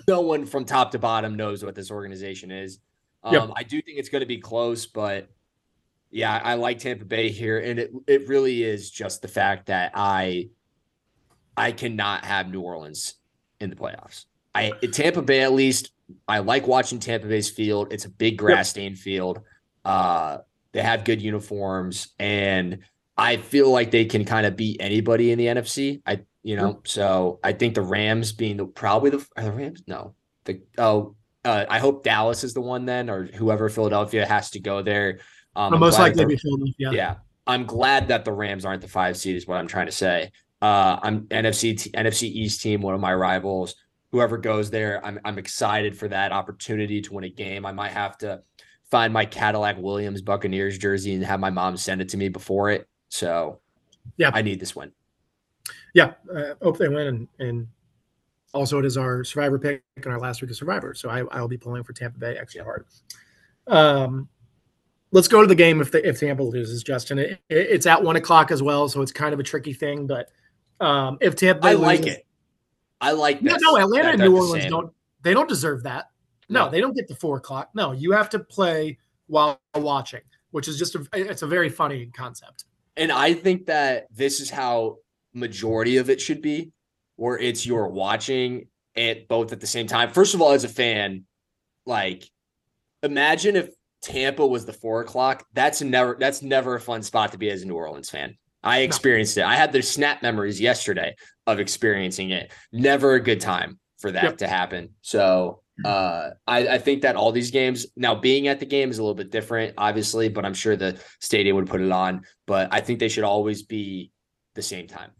[0.09, 2.79] no one from top to bottom knows what this organization is.
[3.23, 3.51] Um, yep.
[3.55, 5.29] I do think it's going to be close, but
[6.11, 9.93] yeah, I like Tampa Bay here, and it it really is just the fact that
[9.95, 10.49] I
[11.57, 13.15] I cannot have New Orleans
[13.61, 14.25] in the playoffs.
[14.55, 15.93] I Tampa Bay at least.
[16.27, 17.93] I like watching Tampa Bay's field.
[17.93, 19.41] It's a big grass stained field.
[19.85, 20.39] Uh,
[20.73, 22.79] they have good uniforms, and
[23.17, 26.01] I feel like they can kind of beat anybody in the NFC.
[26.07, 29.83] I you know, so I think the Rams being the probably the the Rams.
[29.87, 34.51] No, the oh, uh, I hope Dallas is the one then, or whoever Philadelphia has
[34.51, 35.19] to go there.
[35.59, 36.91] Um, most likely be Philadelphia.
[36.93, 37.15] Yeah,
[37.47, 39.35] I'm glad that the Rams aren't the five seed.
[39.35, 40.31] Is what I'm trying to say.
[40.63, 43.75] Uh, I'm NFC t- NFC East team, one of my rivals.
[44.13, 47.67] Whoever goes there, I'm I'm excited for that opportunity to win a game.
[47.67, 48.41] I might have to
[48.89, 52.71] find my Cadillac Williams Buccaneers jersey and have my mom send it to me before
[52.71, 52.89] it.
[53.09, 53.61] So,
[54.17, 54.93] yeah, I need this win.
[55.93, 57.67] Yeah, uh, hope they win, and, and
[58.55, 61.41] also it is our Survivor pick and our last week of Survivor, so I I
[61.41, 62.87] will be pulling for Tampa Bay extra hard.
[63.67, 64.29] Um,
[65.13, 67.19] let's go to the game if the, if Tampa loses, Justin.
[67.19, 70.07] It, it, it's at one o'clock as well, so it's kind of a tricky thing,
[70.07, 70.31] but
[70.81, 72.27] um, if Tampa I like it.
[73.01, 73.61] I like this.
[73.61, 74.93] No, no, Atlanta and New Orleans don't.
[75.23, 76.11] They don't deserve that.
[76.49, 77.71] No, no, they don't get the four o'clock.
[77.75, 81.07] No, you have to play while watching, which is just a.
[81.13, 82.65] It's a very funny concept.
[82.97, 84.97] And I think that this is how
[85.33, 86.73] majority of it should be,
[87.17, 88.67] where it's you're watching
[88.97, 90.11] it both at the same time.
[90.11, 91.25] First of all, as a fan,
[91.87, 92.29] like
[93.03, 93.71] imagine if
[94.03, 95.45] Tampa was the four o'clock.
[95.53, 98.37] That's never that's never a fun spot to be as a New Orleans fan.
[98.63, 99.45] I experienced no.
[99.45, 99.47] it.
[99.47, 101.15] I had the snap memories yesterday
[101.47, 102.53] of experiencing it.
[102.73, 104.39] Never a good time for that yep.
[104.39, 104.91] to happen.
[105.01, 108.99] So uh, I, I, think that all these games now being at the game is
[108.99, 112.23] a little bit different, obviously, but I'm sure the stadium would put it on.
[112.47, 114.11] But I think they should always be
[114.55, 115.13] the same time.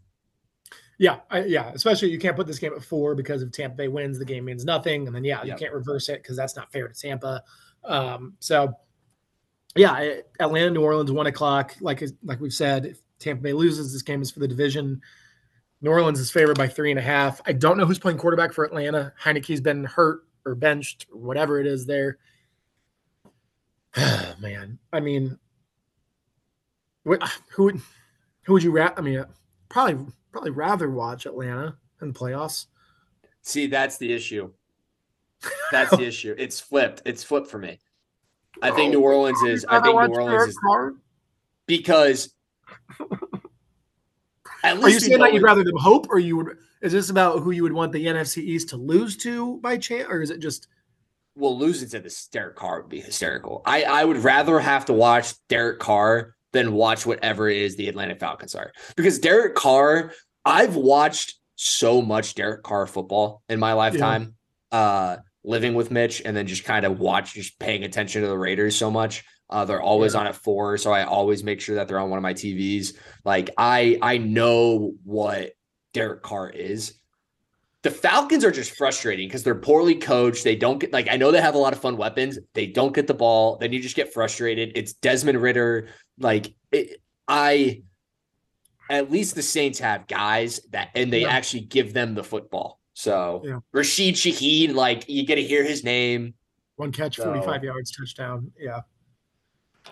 [0.97, 1.71] Yeah, I, yeah.
[1.73, 4.43] Especially you can't put this game at four because if Tampa Bay wins, the game
[4.43, 5.45] means nothing, and then yeah, yep.
[5.45, 7.41] you can't reverse it because that's not fair to Tampa.
[7.83, 8.75] Um, so
[9.75, 11.75] yeah, Atlanta, New Orleans, one o'clock.
[11.79, 15.01] Like like we've said, if Tampa Bay loses, this game is for the division.
[15.81, 17.41] New Orleans is favored by three and a half.
[17.45, 19.13] I don't know who's playing quarterback for Atlanta.
[19.21, 22.17] Heinicke's been hurt or benched or whatever it is there.
[24.39, 25.37] Man, I mean,
[27.03, 27.81] who would
[28.43, 29.23] who would you ra- I mean,
[29.69, 32.67] probably probably rather watch Atlanta in the playoffs.
[33.41, 34.51] See, that's the issue.
[35.71, 36.35] That's the issue.
[36.37, 37.01] It's flipped.
[37.05, 37.79] It's flipped for me.
[38.61, 39.65] I think New Orleans is.
[39.65, 40.59] I think New Orleans is
[41.67, 42.33] because
[44.63, 46.57] Are you saying that you'd rather them hope, or you would?
[46.81, 50.07] Is this about who you would want the NFC East to lose to by chance,
[50.09, 50.67] or is it just?
[51.35, 53.61] Well, losing to the Derek Carr would be hysterical.
[53.65, 57.87] I I would rather have to watch Derek Carr than watch whatever it is the
[57.87, 60.11] Atlanta Falcons are because Derek Carr.
[60.45, 64.35] I've watched so much Derek Carr football in my lifetime.
[64.71, 64.79] Yeah.
[64.79, 65.17] Uh,
[65.49, 68.75] living with Mitch and then just kind of watch, just paying attention to the Raiders
[68.75, 69.25] so much.
[69.49, 70.19] Uh, they're always yeah.
[70.19, 72.95] on at four, so I always make sure that they're on one of my TVs.
[73.25, 75.53] Like I, I know what
[75.93, 76.93] Derek Carr is.
[77.81, 80.43] The Falcons are just frustrating because they're poorly coached.
[80.43, 82.37] They don't get like I know they have a lot of fun weapons.
[82.53, 83.57] They don't get the ball.
[83.57, 84.73] Then you just get frustrated.
[84.75, 85.87] It's Desmond Ridder.
[86.19, 87.83] Like it, I,
[88.89, 91.29] at least the Saints have guys that and they yeah.
[91.29, 92.78] actually give them the football.
[92.99, 93.59] So yeah.
[93.71, 96.33] Rashid Shaheed, like you get to hear his name.
[96.75, 98.51] One catch, so, 45 yards, touchdown.
[98.59, 98.81] Yeah.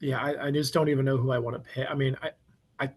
[0.00, 1.90] Yeah, I, I just don't even know who I want to pick.
[1.90, 2.30] I mean, I,
[2.78, 2.90] I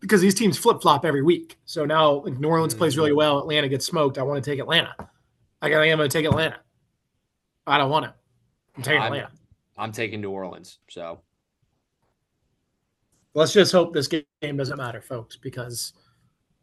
[0.00, 1.56] because these teams flip flop every week.
[1.64, 2.80] So now like New Orleans mm-hmm.
[2.80, 4.18] plays really well, Atlanta gets smoked.
[4.18, 4.94] I want to take Atlanta.
[5.62, 5.80] I got.
[5.80, 6.58] I'm going to take Atlanta.
[7.66, 8.14] I don't want to.
[8.76, 9.30] I'm taking I'm, Atlanta.
[9.78, 10.80] I'm taking New Orleans.
[10.90, 11.22] So
[13.32, 15.94] let's just hope this game doesn't matter, folks, because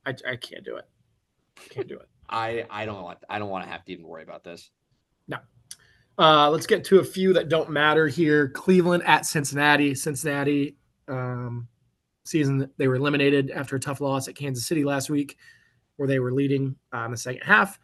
[0.06, 0.88] I, I can't do it.
[1.70, 2.08] Can't do it.
[2.30, 4.72] I I don't want I don't want to have to even worry about this.
[5.28, 5.38] No.
[6.18, 8.50] Uh, let's get to a few that don't matter here.
[8.50, 9.96] Cleveland at Cincinnati.
[9.96, 10.76] Cincinnati
[11.08, 11.68] um,
[12.26, 15.38] season they were eliminated after a tough loss at Kansas City last week,
[15.98, 17.80] where they were leading uh, in the second half.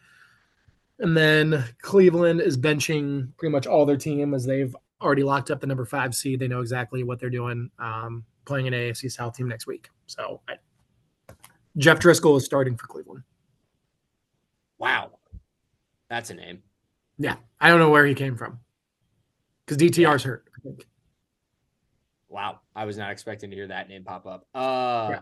[1.00, 5.60] And then Cleveland is benching pretty much all their team as they've already locked up
[5.60, 6.40] the number five seed.
[6.40, 9.90] They know exactly what they're doing, um, playing an AFC South team next week.
[10.08, 10.56] So I,
[11.78, 13.24] Jeff Driskel is starting for Cleveland.
[14.78, 15.12] Wow.
[16.10, 16.60] That's a name.
[17.18, 17.36] Yeah.
[17.60, 18.60] I don't know where he came from
[19.66, 20.30] because DTR's yeah.
[20.30, 20.86] hurt, I think.
[22.30, 22.62] Wow.
[22.76, 24.48] I was not expecting to hear that name pop up.
[24.54, 25.20] Uh, yeah.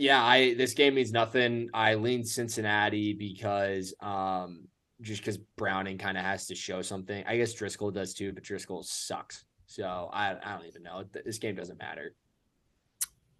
[0.00, 1.70] Yeah, I this game means nothing.
[1.74, 4.68] I lean Cincinnati because um
[5.00, 7.24] just because Browning kind of has to show something.
[7.26, 9.44] I guess Driskel does too, but Driskel sucks.
[9.66, 11.04] So I, I don't even know.
[11.24, 12.14] This game doesn't matter.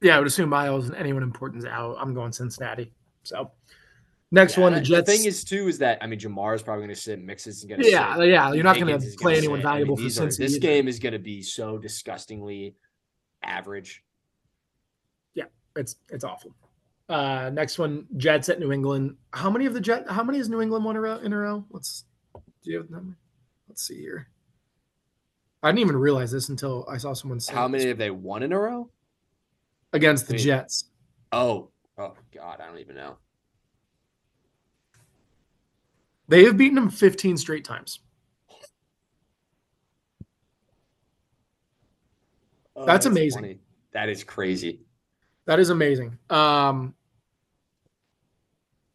[0.01, 1.97] Yeah, I would assume Miles and anyone important's out.
[1.99, 2.93] I'm going Cincinnati.
[3.23, 3.53] So
[4.31, 5.11] next yeah, one, the Jets.
[5.11, 7.27] The thing is too is that I mean Ja'Marr is probably going to sit and
[7.27, 7.85] Mixes and get.
[7.85, 8.29] Yeah, sit.
[8.29, 8.53] yeah.
[8.53, 9.65] You're not going to play anyone sit.
[9.65, 10.45] valuable I mean, for Cincinnati.
[10.45, 10.61] This either.
[10.61, 12.75] game is going to be so disgustingly
[13.43, 14.03] average.
[15.35, 15.45] Yeah,
[15.77, 16.55] it's it's awful.
[17.09, 19.17] Uh, next one, Jets at New England.
[19.33, 20.05] How many of the Jet?
[20.11, 21.65] How many is New England won a row, in a row?
[21.71, 22.05] Let's
[22.63, 23.17] do you have the number?
[23.69, 24.29] Let's see here.
[25.63, 27.55] I didn't even realize this until I saw someone say.
[27.55, 28.91] How many have they won in a row?
[29.93, 30.85] Against the I mean, Jets.
[31.33, 33.17] Oh, oh God, I don't even know.
[36.29, 38.01] They have beaten them 15 straight times.
[42.77, 43.43] Oh, that's, that's, amazing.
[43.43, 43.59] Funny.
[43.93, 44.81] That is crazy.
[45.47, 46.19] That is amazing.
[46.29, 46.95] Um,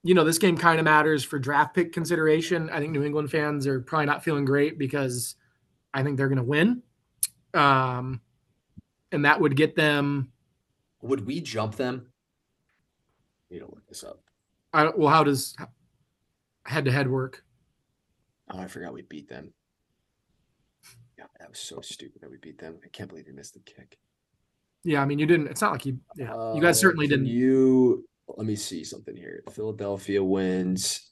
[0.04, 2.70] you know, this game kind of matters for draft pick consideration.
[2.70, 5.36] I think New England fans are probably not feeling great because
[5.94, 6.84] I think they're going to win.
[7.54, 8.22] Um,
[9.12, 10.32] and that would get them.
[11.02, 12.08] Would we jump them?
[13.50, 14.22] You don't look this up.
[14.74, 15.56] I, well, how does
[16.66, 17.44] head to head work?
[18.52, 19.54] Oh, I forgot we beat them.
[21.18, 22.80] Yeah, that was so stupid that we beat them.
[22.84, 23.98] I can't believe we missed the kick.
[24.84, 25.48] Yeah, I mean, you didn't.
[25.48, 26.00] It's not like you.
[26.18, 27.28] Yeah, uh, you guys uh, certainly didn't.
[27.28, 29.44] You let me see something here.
[29.52, 31.10] Philadelphia wins.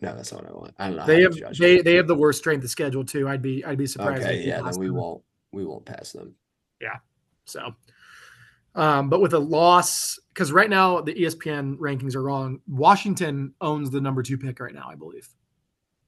[0.00, 0.74] No, that's not what I want.
[0.78, 1.06] I don't know.
[1.06, 3.28] They have they, they have the worst strength of schedule too.
[3.28, 4.22] I'd be I'd be surprised.
[4.22, 4.96] Okay, yeah, then we them.
[4.96, 6.34] won't we won't pass them.
[6.80, 6.96] Yeah.
[7.46, 7.74] So,
[8.74, 12.60] um, but with a loss, because right now the ESPN rankings are wrong.
[12.68, 15.28] Washington owns the number two pick right now, I believe.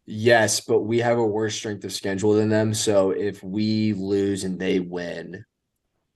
[0.07, 2.75] Yes, but we have a worse strength of schedule than them.
[2.75, 5.44] So if we lose and they win,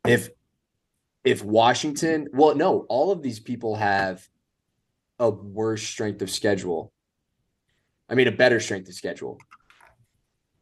[0.06, 0.30] if
[1.24, 4.28] if Washington, well, no, all of these people have
[5.18, 6.92] a worse strength of schedule.
[8.08, 9.38] I mean, a better strength of schedule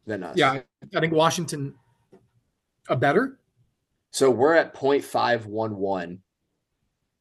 [0.05, 0.37] than us.
[0.37, 0.61] Yeah,
[0.95, 1.75] I think Washington
[2.87, 3.39] a better.
[4.13, 6.19] So we're at 0.511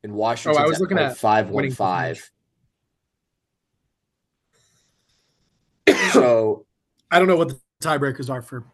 [0.05, 0.61] in Washington.
[0.61, 2.23] Oh, I was looking at 515.
[6.13, 6.67] so
[7.11, 8.65] I don't know what the tiebreakers are for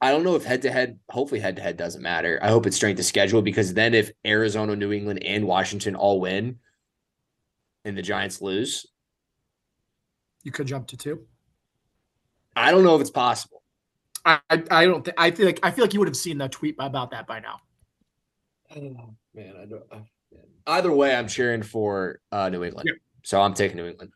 [0.00, 2.38] I don't know if head to head, hopefully head to head doesn't matter.
[2.42, 6.20] I hope it's strength of schedule because then if Arizona, New England, and Washington all
[6.20, 6.58] win
[7.84, 8.86] and the Giants lose,
[10.44, 11.26] you could jump to two.
[12.54, 13.62] I don't know if it's possible.
[14.24, 16.52] I I don't think I feel like I feel like you would have seen that
[16.52, 17.60] tweet about that by now.
[18.76, 19.82] Oh man, I don't.
[19.90, 20.00] Uh,
[20.66, 22.98] either way, I'm cheering for uh, New England, yeah.
[23.22, 24.12] so I'm taking New England.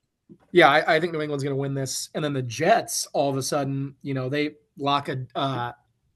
[0.52, 3.30] Yeah, I, I think New England's going to win this, and then the Jets, all
[3.30, 5.72] of a sudden, you know, they lock a uh,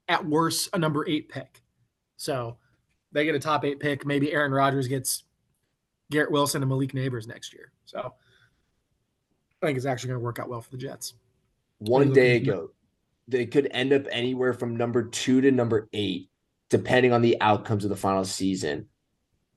[0.07, 1.61] at worst a number eight pick.
[2.17, 2.57] So
[3.11, 4.05] they get a top eight pick.
[4.05, 5.23] Maybe Aaron Rodgers gets
[6.11, 7.71] Garrett Wilson and Malik Nabers next year.
[7.85, 8.13] So
[9.61, 11.13] I think it's actually going to work out well for the Jets.
[11.79, 12.71] One day ago,
[13.27, 16.29] they could end up anywhere from number two to number eight,
[16.69, 18.87] depending on the outcomes of the final season.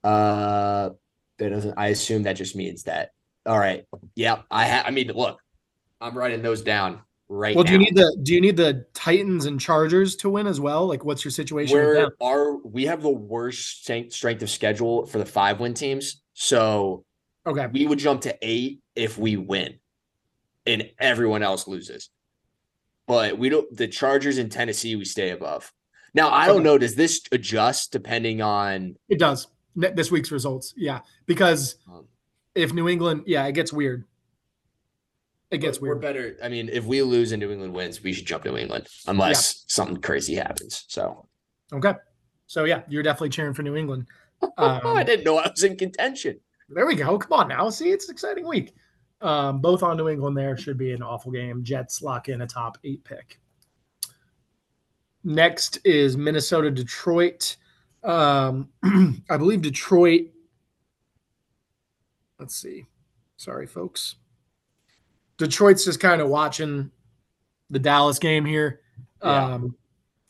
[0.03, 0.91] Uh,
[1.37, 1.77] that doesn't.
[1.77, 3.11] I assume that just means that.
[3.45, 3.85] All right.
[4.15, 4.41] Yeah.
[4.49, 4.67] I.
[4.67, 5.39] Ha- I mean, look,
[5.99, 7.01] I'm writing those down
[7.33, 7.59] right now.
[7.59, 10.59] well do you need the do you need the titans and chargers to win as
[10.59, 15.17] well like what's your situation where are we have the worst strength of schedule for
[15.17, 17.05] the five win teams so
[17.47, 19.79] okay we would jump to eight if we win
[20.65, 22.09] and everyone else loses
[23.07, 25.71] but we don't the chargers in tennessee we stay above
[26.13, 30.99] now i don't know does this adjust depending on it does this week's results yeah
[31.25, 32.05] because um,
[32.55, 34.05] if new england yeah it gets weird
[35.49, 35.97] it gets weird.
[35.97, 36.37] We're better.
[36.41, 39.53] I mean, if we lose and New England wins, we should jump New England unless
[39.53, 39.63] yeah.
[39.67, 40.85] something crazy happens.
[40.87, 41.27] So
[41.73, 41.93] Okay.
[42.47, 44.07] So yeah, you're definitely cheering for New England.
[44.57, 46.39] Um, I didn't know I was in contention.
[46.67, 47.19] There we go.
[47.19, 47.69] Come on now.
[47.69, 48.73] See, it's an exciting week.
[49.21, 51.63] Um, both on New England there should be an awful game.
[51.63, 53.39] Jets lock in a top eight pick.
[55.23, 57.57] Next is Minnesota Detroit.
[58.03, 58.69] Um,
[59.29, 60.27] I believe Detroit.
[62.39, 62.85] Let's see.
[63.37, 64.15] Sorry, folks.
[65.37, 66.91] Detroit's just kind of watching
[67.69, 68.81] the Dallas game here.
[69.23, 69.53] Yeah.
[69.53, 69.75] Um,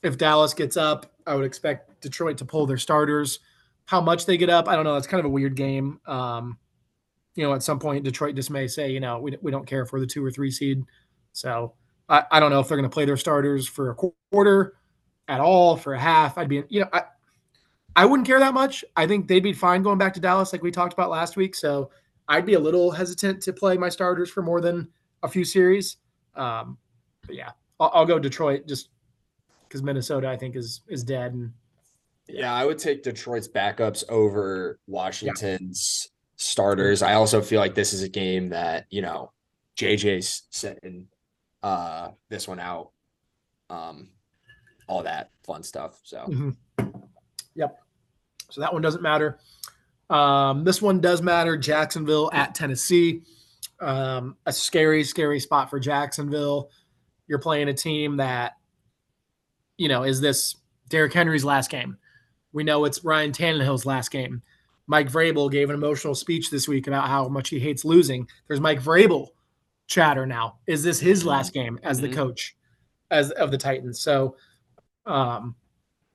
[0.03, 3.39] if Dallas gets up, I would expect Detroit to pull their starters.
[3.85, 4.95] How much they get up, I don't know.
[4.95, 5.99] It's kind of a weird game.
[6.05, 6.57] Um,
[7.35, 9.85] you know, at some point, Detroit just may say, you know, we, we don't care
[9.85, 10.83] for the two or three seed.
[11.31, 11.73] So
[12.09, 14.75] I, I don't know if they're going to play their starters for a quarter
[15.27, 16.37] at all, for a half.
[16.37, 17.03] I'd be, you know, I,
[17.95, 18.85] I wouldn't care that much.
[18.95, 21.55] I think they'd be fine going back to Dallas, like we talked about last week.
[21.55, 21.89] So
[22.27, 24.87] I'd be a little hesitant to play my starters for more than
[25.23, 25.97] a few series.
[26.35, 26.77] Um,
[27.25, 28.89] but yeah, I'll, I'll go Detroit just
[29.67, 31.33] because Minnesota I think is is dead.
[31.33, 31.51] And
[32.27, 36.11] yeah, I would take Detroit's backups over Washington's yeah.
[36.37, 37.01] starters.
[37.01, 39.31] I also feel like this is a game that you know
[39.77, 41.07] JJ's setting
[41.63, 42.91] uh, this one out.
[43.69, 44.09] Um,
[44.91, 46.01] all that fun stuff.
[46.03, 46.49] So, mm-hmm.
[47.55, 47.79] yep.
[48.49, 49.39] So that one doesn't matter.
[50.09, 51.55] Um, this one does matter.
[51.55, 53.21] Jacksonville at Tennessee.
[53.79, 56.69] Um, a scary, scary spot for Jacksonville.
[57.27, 58.57] You're playing a team that,
[59.77, 60.57] you know, is this
[60.89, 61.97] Derrick Henry's last game?
[62.51, 64.41] We know it's Ryan Tannehill's last game.
[64.87, 68.27] Mike Vrabel gave an emotional speech this week about how much he hates losing.
[68.47, 69.29] There's Mike Vrabel
[69.87, 70.57] chatter now.
[70.67, 72.17] Is this his last game as the mm-hmm.
[72.17, 72.57] coach
[73.09, 74.01] as of the Titans?
[74.01, 74.35] So
[75.05, 75.55] um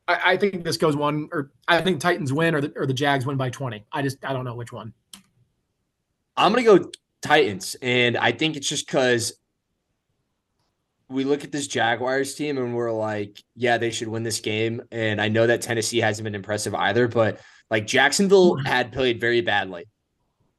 [0.08, 2.94] I, I, think this goes one or I think Titans win or the or the
[2.94, 3.84] Jags win by 20.
[3.92, 4.92] I just I don't know which one.
[6.36, 6.90] I'm gonna go
[7.22, 9.32] Titans, and I think it's just because
[11.08, 14.82] we look at this Jaguars team and we're like, yeah, they should win this game.
[14.90, 19.40] And I know that Tennessee hasn't been impressive either, but like Jacksonville had played very
[19.40, 19.84] badly.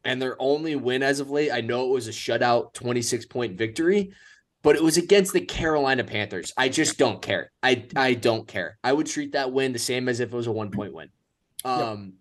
[0.05, 3.57] And their only win as of late, I know it was a shutout 26 point
[3.57, 4.13] victory,
[4.67, 6.51] but it was against the Carolina Panthers.
[6.57, 7.53] I just don't care.
[7.63, 8.77] I I don't care.
[8.83, 11.07] I would treat that win the same as if it was a one point win.
[11.63, 12.15] Um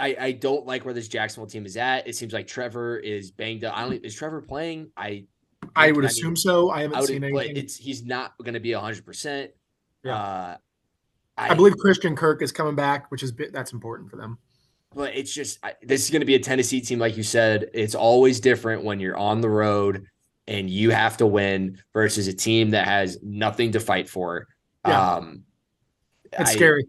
[0.00, 2.08] I, I don't like where this Jacksonville team is at.
[2.08, 3.78] It seems like Trevor is banged up.
[3.78, 4.90] I don't is Trevor playing?
[4.96, 5.26] I
[5.76, 6.70] I would I assume mean, so.
[6.70, 7.56] I haven't I seen anything.
[7.56, 9.52] It's he's not going to be hundred percent.
[10.02, 10.16] Yeah.
[10.16, 10.56] Uh,
[11.38, 14.38] I, I, believe Christian Kirk is coming back, which is that's important for them.
[14.92, 17.70] But it's just this is going to be a Tennessee team, like you said.
[17.72, 20.04] It's always different when you're on the road
[20.46, 24.48] and you have to win versus a team that has nothing to fight for.
[24.86, 25.14] Yeah.
[25.14, 25.44] Um,
[26.32, 26.86] it's I, scary.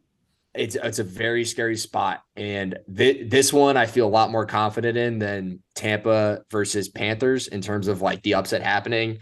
[0.54, 4.46] It's it's a very scary spot, and th- this one I feel a lot more
[4.46, 9.20] confident in than Tampa versus Panthers in terms of like the upset happening.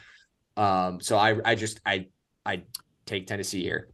[0.58, 2.08] Um, so I I just I
[2.46, 2.64] I
[3.06, 3.90] take Tennessee here.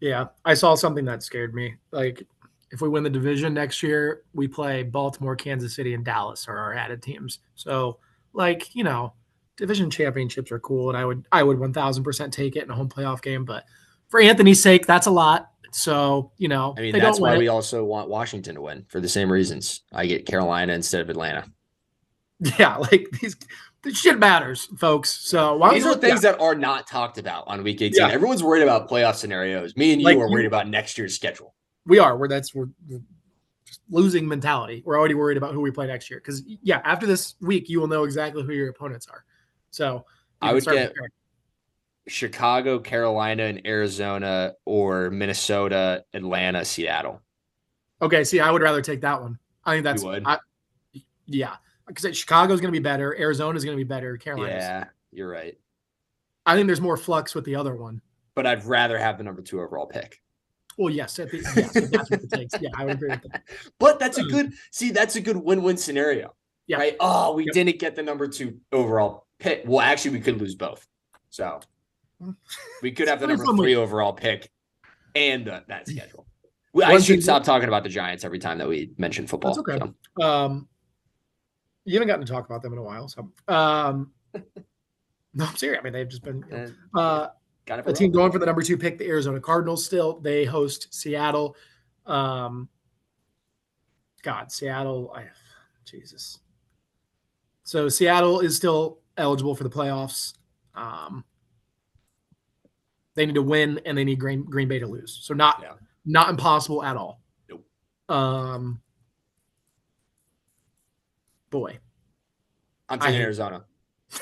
[0.00, 1.74] Yeah, I saw something that scared me.
[1.90, 2.26] Like
[2.70, 6.58] if we win the division next year, we play Baltimore, Kansas City, and Dallas are
[6.58, 7.40] our added teams.
[7.54, 7.98] So
[8.32, 9.12] like you know,
[9.56, 12.70] division championships are cool, and I would I would one thousand percent take it in
[12.70, 13.44] a home playoff game.
[13.44, 13.64] But
[14.08, 15.50] for Anthony's sake, that's a lot.
[15.72, 19.08] So, you know, I mean, that's why we also want Washington to win for the
[19.08, 19.80] same reasons.
[19.92, 21.44] I get Carolina instead of Atlanta.
[22.58, 23.36] Yeah, like these
[23.84, 25.10] this shit matters, folks.
[25.10, 26.32] So these are things yeah.
[26.32, 27.94] that are not talked about on week 18.
[27.94, 28.12] Yeah.
[28.12, 29.76] Everyone's worried about playoff scenarios.
[29.76, 31.54] Me and you like, are worried about next year's schedule.
[31.86, 32.16] We are.
[32.16, 33.00] We're that's we're, we're
[33.90, 34.82] losing mentality.
[34.84, 36.18] We're already worried about who we play next year.
[36.18, 39.24] Because yeah, after this week, you will know exactly who your opponents are.
[39.74, 40.04] So
[40.40, 41.10] I would get preparing.
[42.06, 47.20] Chicago, Carolina, and Arizona, or Minnesota, Atlanta, Seattle.
[48.00, 49.38] Okay, see, I would rather take that one.
[49.64, 50.38] I think that's I,
[51.26, 51.56] yeah,
[51.88, 54.54] because Chicago's going to be better, Arizona's going to be better, Carolina.
[54.54, 55.58] Yeah, you're right.
[56.46, 58.00] I think there's more flux with the other one.
[58.36, 60.20] But I'd rather have the number two overall pick.
[60.78, 62.54] Well, yes, think, yes, that's what it takes.
[62.60, 63.42] Yeah, I would agree with that.
[63.80, 64.90] But that's a good see.
[64.90, 66.34] That's a good win-win scenario.
[66.66, 66.78] Yeah.
[66.78, 66.96] Right.
[67.00, 67.54] Oh, we yep.
[67.54, 69.62] didn't get the number two overall pick.
[69.66, 70.86] Well, actually, we could lose both.
[71.30, 71.60] So
[72.82, 74.50] we could have the number three overall pick
[75.14, 76.26] and the, that schedule.
[76.84, 79.54] I should stop talking about the Giants every time that we mention football.
[79.54, 79.92] That's okay.
[80.20, 80.26] So.
[80.26, 80.68] Um,
[81.84, 84.10] you haven't gotten to talk about them in a while, so um,
[85.34, 85.80] no, I'm serious.
[85.80, 86.42] I mean, they've just been
[86.96, 87.28] uh,
[87.66, 89.84] got it a team going for the number two pick, the Arizona Cardinals.
[89.84, 91.56] Still, they host Seattle.
[92.06, 92.68] Um,
[94.22, 95.12] God, Seattle.
[95.14, 95.24] I,
[95.84, 96.40] Jesus.
[97.64, 100.34] So Seattle is still eligible for the playoffs.
[100.74, 101.24] Um,
[103.14, 105.18] they need to win and they need Green Green Bay to lose.
[105.22, 105.72] So not yeah.
[106.04, 107.20] not impossible at all.
[107.48, 107.64] Nope.
[108.08, 108.80] Um
[111.50, 111.78] boy.
[112.88, 113.64] I'm taking Arizona.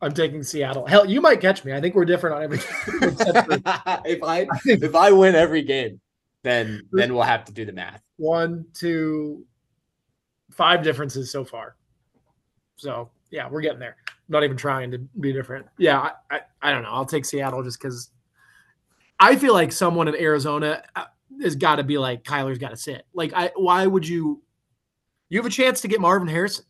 [0.00, 0.86] I'm taking Seattle.
[0.86, 1.72] Hell, you might catch me.
[1.72, 2.58] I think we're different on every.
[4.06, 6.00] if I if I win every game,
[6.42, 8.00] then then we'll have to do the math.
[8.16, 9.44] One, two,
[10.56, 11.76] five differences so far.
[12.76, 13.96] So yeah, we're getting there.
[14.08, 15.66] I'm not even trying to be different.
[15.78, 16.90] Yeah, I, I, I don't know.
[16.90, 18.10] I'll take Seattle just because
[19.20, 21.04] I feel like someone in Arizona uh,
[21.42, 23.06] has got to be like Kyler's got to sit.
[23.12, 24.42] Like, I why would you?
[25.28, 26.64] You have a chance to get Marvin Harrison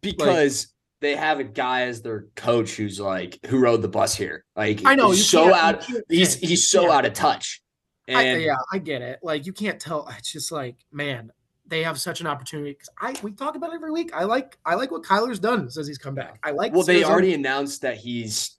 [0.00, 4.14] because like, they have a guy as their coach who's like who rode the bus
[4.14, 4.44] here.
[4.54, 5.84] Like I know he's so out.
[6.08, 7.62] He's he's so out of touch.
[8.06, 9.20] And I, yeah, I get it.
[9.22, 10.08] Like you can't tell.
[10.18, 11.32] It's just like man,
[11.66, 12.72] they have such an opportunity.
[12.72, 14.10] Because I we talk about it every week.
[14.14, 16.38] I like I like what Kyler's done since he's come back.
[16.42, 16.72] I like.
[16.72, 18.58] Well, they already announced that he's.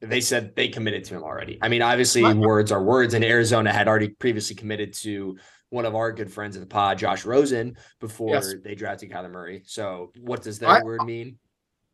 [0.00, 1.58] They said they committed to him already.
[1.62, 5.36] I mean, obviously, words are words, and Arizona had already previously committed to
[5.70, 8.54] one of our good friends of the pod, Josh Rosen, before yes.
[8.64, 9.62] they drafted Kyler Murray.
[9.66, 11.38] So, what does that I, word mean?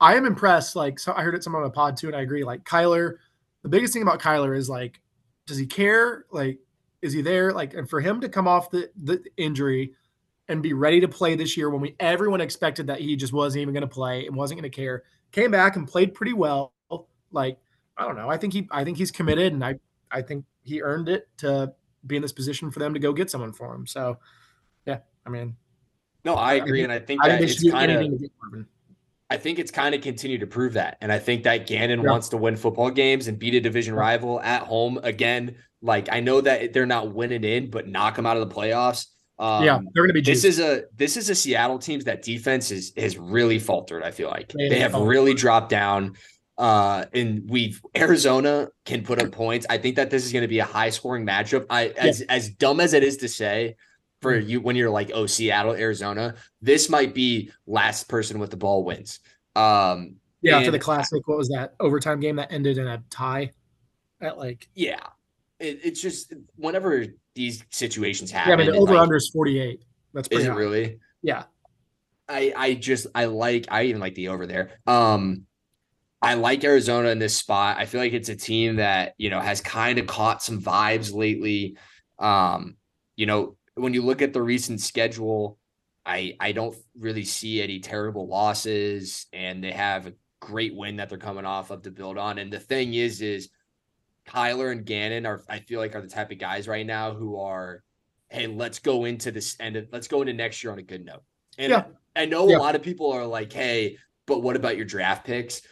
[0.00, 0.76] I am impressed.
[0.76, 2.44] Like, so I heard it some on the pod too, and I agree.
[2.44, 3.14] Like, Kyler,
[3.62, 5.00] the biggest thing about Kyler is like,
[5.46, 6.26] does he care?
[6.30, 6.58] Like,
[7.02, 7.52] is he there?
[7.52, 9.92] Like, and for him to come off the the injury
[10.48, 13.62] and be ready to play this year when we everyone expected that he just wasn't
[13.62, 16.72] even going to play and wasn't going to care, came back and played pretty well.
[17.30, 17.58] Like,
[17.96, 18.28] I don't know.
[18.28, 19.78] I think he I think he's committed, and I
[20.10, 21.72] I think he earned it to
[22.06, 23.86] be in this position for them to go get someone for him.
[23.86, 24.18] So,
[24.86, 25.56] yeah, I mean,
[26.24, 28.66] no, I agree, I and I think I that it's kind of.
[29.30, 30.98] I think it's kind of continued to prove that.
[31.00, 32.10] And I think that Gannon yeah.
[32.10, 35.56] wants to win football games and beat a division rival at home again.
[35.80, 39.06] Like I know that they're not winning in, but knock them out of the playoffs.
[39.38, 40.20] Um, yeah, they're going to be.
[40.20, 44.02] This is a this is a Seattle teams that defense is has really faltered.
[44.02, 46.16] I feel like they, they have really dropped down.
[46.56, 49.66] Uh, and we've Arizona can put up points.
[49.68, 51.66] I think that this is going to be a high scoring matchup.
[51.68, 52.26] I as yeah.
[52.28, 53.74] as dumb as it is to say,
[54.24, 54.48] for mm.
[54.48, 58.84] you when you're like, oh, Seattle, Arizona, this might be last person with the ball
[58.84, 59.18] wins.
[59.56, 63.50] Um, yeah, after the classic, what was that overtime game that ended in a tie?
[64.20, 65.06] At like, yeah,
[65.58, 67.04] it, it's just whenever
[67.34, 68.50] these situations happen.
[68.50, 69.82] Yeah, I mean, the over like, under is 48.
[70.12, 70.98] That's pretty is it really?
[71.22, 71.44] Yeah.
[72.28, 74.78] I I just I like I even like the over there.
[74.86, 75.46] Um
[76.22, 77.76] I like Arizona in this spot.
[77.76, 81.12] I feel like it's a team that, you know, has kind of caught some vibes
[81.12, 81.76] lately.
[82.18, 82.76] Um,
[83.14, 85.58] you know, when you look at the recent schedule,
[86.06, 91.10] I I don't really see any terrible losses and they have a great win that
[91.10, 92.38] they're coming off of to build on.
[92.38, 93.50] And the thing is is
[94.28, 97.38] Kyler and Gannon are I feel like are the type of guys right now who
[97.38, 97.82] are,
[98.28, 101.04] hey, let's go into this end of let's go into next year on a good
[101.04, 101.22] note.
[101.58, 101.84] And yeah.
[102.16, 102.56] I know yeah.
[102.56, 105.62] a lot of people are like, hey, but what about your draft picks?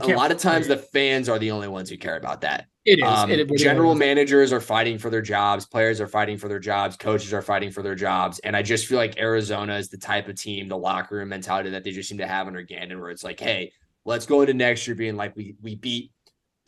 [0.00, 2.66] A lot of times the fans are the only ones who care about that.
[2.84, 3.04] It is.
[3.04, 3.98] Um, it, general is.
[3.98, 7.70] managers are fighting for their jobs, players are fighting for their jobs, coaches are fighting
[7.70, 8.38] for their jobs.
[8.40, 11.70] And I just feel like Arizona is the type of team, the locker room mentality
[11.70, 13.72] that they just seem to have under Gannon, where it's like, hey,
[14.04, 16.12] let's go into next year being like we we beat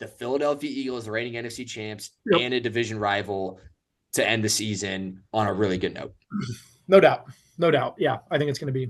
[0.01, 2.41] the Philadelphia Eagles, the reigning NFC champs, yep.
[2.41, 3.59] and a division rival
[4.13, 6.13] to end the season on a really good note.
[6.87, 7.25] No doubt.
[7.57, 7.95] No doubt.
[7.97, 8.17] Yeah.
[8.29, 8.89] I think it's gonna be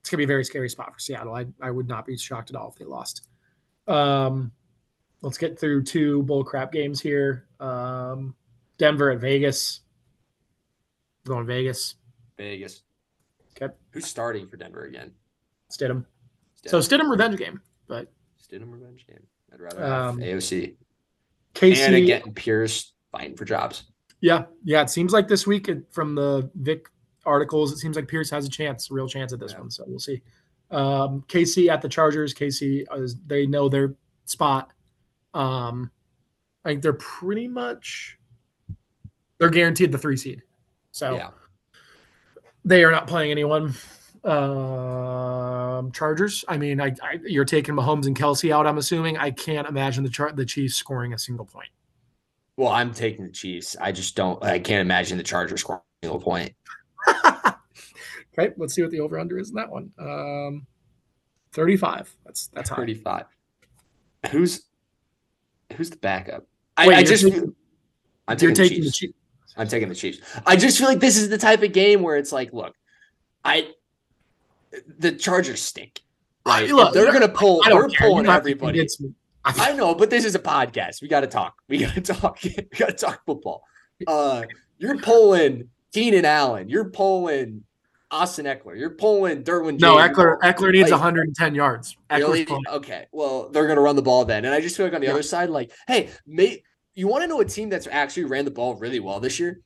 [0.00, 1.34] it's gonna be a very scary spot for Seattle.
[1.34, 3.28] I, I would not be shocked at all if they lost.
[3.88, 4.52] Um
[5.20, 7.48] let's get through two bull crap games here.
[7.60, 8.34] Um
[8.78, 9.80] Denver at Vegas.
[11.26, 11.96] Going Vegas.
[12.38, 12.82] Vegas.
[13.60, 13.74] Okay.
[13.90, 15.10] Who's starting for Denver again?
[15.70, 16.06] Stidham.
[16.62, 16.70] Stidham.
[16.70, 18.10] So Stidham revenge game, but
[18.40, 19.26] Stidham revenge game.
[19.52, 20.76] I'd rather have um, AOC.
[21.54, 23.84] Casey and again, Pierce fighting for jobs.
[24.20, 24.82] Yeah, yeah.
[24.82, 26.86] It seems like this week from the Vic
[27.26, 29.58] articles, it seems like Pierce has a chance, a real chance at this yeah.
[29.58, 29.70] one.
[29.70, 30.22] So we'll see.
[30.70, 32.32] Um, KC at the Chargers.
[32.32, 33.94] KC, uh, they know their
[34.24, 34.72] spot.
[35.34, 35.90] Um,
[36.64, 38.18] I think they're pretty much
[39.38, 40.42] they're guaranteed the three seed.
[40.92, 41.30] So yeah.
[42.64, 43.74] they are not playing anyone.
[44.24, 46.44] Um, Chargers.
[46.46, 48.66] I mean, I, I, you're taking Mahomes and Kelsey out.
[48.66, 49.16] I'm assuming.
[49.16, 51.68] I can't imagine the chart the Chiefs scoring a single point.
[52.56, 53.76] Well, I'm taking the Chiefs.
[53.80, 54.42] I just don't.
[54.44, 56.54] I can't imagine the Chargers scoring a single point.
[57.26, 59.90] okay, let's see what the over under is in that one.
[59.98, 60.66] Um,
[61.52, 62.14] 35.
[62.24, 63.24] That's that's 35.
[64.30, 64.64] Who's
[65.76, 66.46] who's the backup?
[66.76, 67.54] I, Wait, I just taking,
[68.28, 69.00] I'm taking, taking the, Chiefs.
[69.00, 69.18] the Chiefs.
[69.56, 70.20] I'm taking the Chiefs.
[70.46, 72.74] I just feel like this is the type of game where it's like, look,
[73.44, 73.72] I
[74.98, 76.00] the Chargers stink.
[76.44, 76.68] Right?
[76.68, 77.62] Look, they're gonna pull.
[77.62, 78.08] They're care.
[78.08, 78.86] pulling everybody.
[79.44, 81.02] I know, but this is a podcast.
[81.02, 81.56] We got to talk.
[81.68, 82.38] We got to talk.
[82.42, 83.64] we got to talk football.
[84.06, 84.44] Uh,
[84.78, 86.68] you're pulling Keenan Allen.
[86.68, 87.64] You're pulling
[88.10, 88.78] Austin Ekeler.
[88.78, 89.80] You're pulling Derwin.
[89.80, 90.38] No, Ekeler.
[90.40, 91.96] Ekeler needs like, 110 yards.
[92.10, 92.46] Really?
[92.68, 93.06] Okay.
[93.10, 95.12] Well, they're gonna run the ball then, and I just feel like on the yeah.
[95.12, 96.62] other side, like, hey, may,
[96.94, 99.60] you want to know a team that's actually ran the ball really well this year?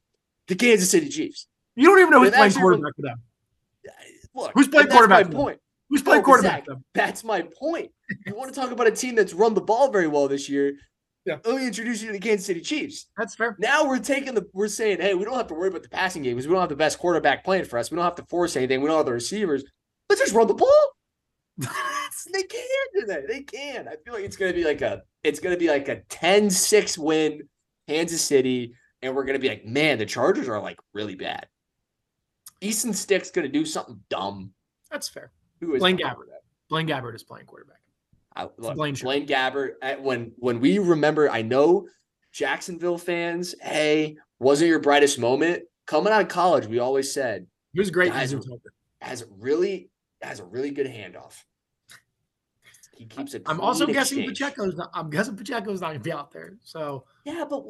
[0.46, 1.48] The Kansas City Chiefs.
[1.74, 3.22] You don't even know who's playing quarterback for them.
[4.36, 5.28] Look, who's playing quarterback?
[5.28, 5.60] My point.
[5.88, 6.66] Who's playing quarterback?
[6.66, 7.90] Zach, that's my point.
[8.26, 10.74] You want to talk about a team that's run the ball very well this year?
[11.24, 11.38] Yeah.
[11.44, 13.06] Let me introduce you to the Kansas City Chiefs.
[13.16, 13.56] That's fair.
[13.58, 16.22] Now we're taking the we're saying, hey, we don't have to worry about the passing
[16.22, 17.90] game because we don't have the best quarterback playing for us.
[17.90, 18.80] We don't have to force anything.
[18.80, 19.64] We don't have the receivers.
[20.08, 20.90] Let's just run the ball.
[21.58, 23.26] they can do that.
[23.26, 23.88] They can.
[23.88, 27.42] I feel like it's gonna be like a it's gonna be like a 10-6 win,
[27.88, 31.46] Kansas City, and we're gonna be like, man, the Chargers are like really bad.
[32.60, 34.52] Easton Stick's gonna do something dumb.
[34.90, 35.32] That's fair.
[35.60, 36.26] Who is Blaine Gabbert?
[36.68, 37.80] Blaine Gabbert is playing quarterback.
[38.34, 40.00] I, look, Blaine, Blaine Gabbert.
[40.00, 41.88] When when we remember, I know
[42.32, 43.54] Jacksonville fans.
[43.60, 46.66] Hey, wasn't your brightest moment coming out of college?
[46.66, 48.12] We always said he was great.
[48.12, 48.34] Has,
[49.00, 49.90] has really
[50.20, 51.42] has a really good handoff.
[52.94, 53.42] He keeps it.
[53.46, 54.74] I'm also guessing Pacheco's.
[54.74, 56.56] Not, I'm guessing Pacheco's not going to be out there.
[56.62, 57.62] So yeah, but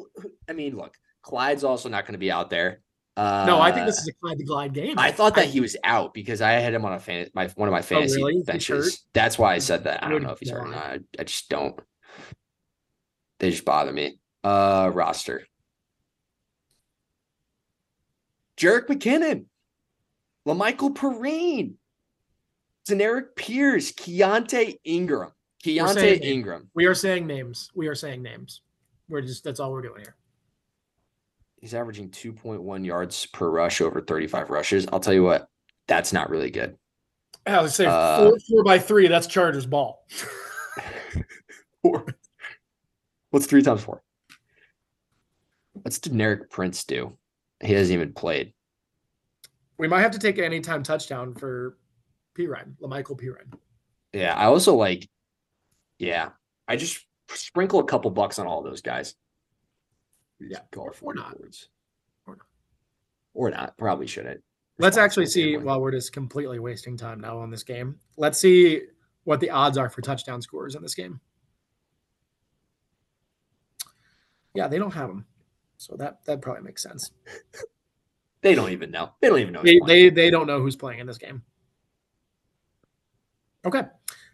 [0.49, 2.81] I mean, look, Clyde's also not going to be out there.
[3.17, 4.99] Uh, no, I think this is a Clyde the Glide game.
[4.99, 7.49] I thought that I, he was out because I had him on a fan, my
[7.49, 8.43] one of my fantasy oh, really?
[8.43, 9.07] benches.
[9.15, 10.05] That's why I said that.
[10.05, 10.85] I don't know if he's hurt or not.
[10.85, 11.81] I, I just don't.
[13.39, 14.19] They just bother me.
[14.45, 15.47] Uh, roster.
[18.59, 19.47] Jerick McKinnon,
[20.47, 21.75] La'Mical Perine,
[22.89, 25.33] Deneric Prince, Keaontay Ingram,
[25.65, 26.71] Keaontay Ingram.
[26.75, 27.71] We are saying names.
[27.75, 28.61] We are saying names.
[29.09, 30.17] We're just that's all we're doing here.
[31.57, 34.87] He's averaging 2.1 yards per rush over 35 rushes.
[34.93, 35.49] I'll tell you what,
[35.89, 36.77] that's not really good.
[37.47, 39.07] I was say uh, four, four by three.
[39.07, 40.05] That's Chargers ball.
[41.83, 42.05] four.
[43.31, 44.03] What's three times four?
[45.75, 47.17] What's Deneric Prince do?
[47.63, 48.53] He hasn't even played.
[49.79, 51.79] We might have to take an anytime touchdown for
[52.37, 53.53] Perine, La'Mical Perine.
[54.13, 55.09] Yeah, I also like.
[55.99, 56.31] Yeah,
[56.67, 59.15] I just sprinkle a couple bucks on all those guys.
[60.41, 61.37] Yeah, or, or not.
[62.27, 62.47] Or not.
[63.35, 63.77] Or not.
[63.79, 64.43] Probably shouldn't.
[64.79, 67.99] Let's actually see while we're just completely wasting time now on this game.
[68.19, 68.83] Let's see
[69.25, 71.21] what the odds are for touchdown scores in this game.
[74.55, 75.27] Yeah, they don't have them.
[75.79, 77.11] So that that probably makes sense.
[78.43, 79.13] they don't even know.
[79.21, 79.63] They don't even know.
[79.63, 81.43] They, they, they don't know who's playing in this game.
[83.65, 83.83] Okay.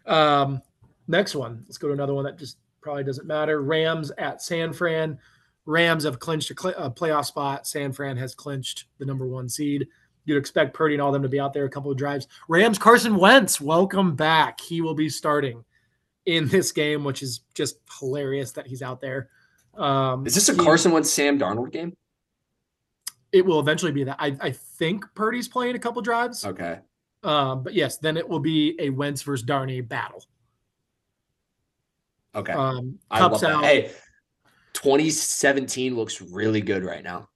[0.05, 0.61] Um,
[1.07, 1.63] next one.
[1.65, 3.61] Let's go to another one that just probably doesn't matter.
[3.61, 5.17] Rams at San Fran.
[5.65, 7.65] Rams have clinched a, cl- a, playoff spot.
[7.65, 9.87] San Fran has clinched the number one seed.
[10.25, 12.27] You'd expect Purdy and all them to be out there a couple of drives.
[12.47, 14.59] Rams Carson Wentz, welcome back.
[14.61, 15.63] He will be starting
[16.25, 19.29] in this game, which is just hilarious that he's out there.
[19.75, 21.95] Um, is this a he, Carson Wentz Sam Darnold game?
[23.31, 24.17] It will eventually be that.
[24.19, 26.45] I, I think Purdy's playing a couple drives.
[26.45, 26.79] Okay.
[27.23, 30.23] Um, but yes, then it will be a Wentz versus Darney battle.
[32.35, 32.53] Okay.
[32.53, 33.63] Um, Kupp's out.
[33.63, 33.91] Hey,
[34.73, 37.29] 2017 looks really good right now.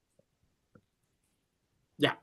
[1.97, 2.13] Yeah.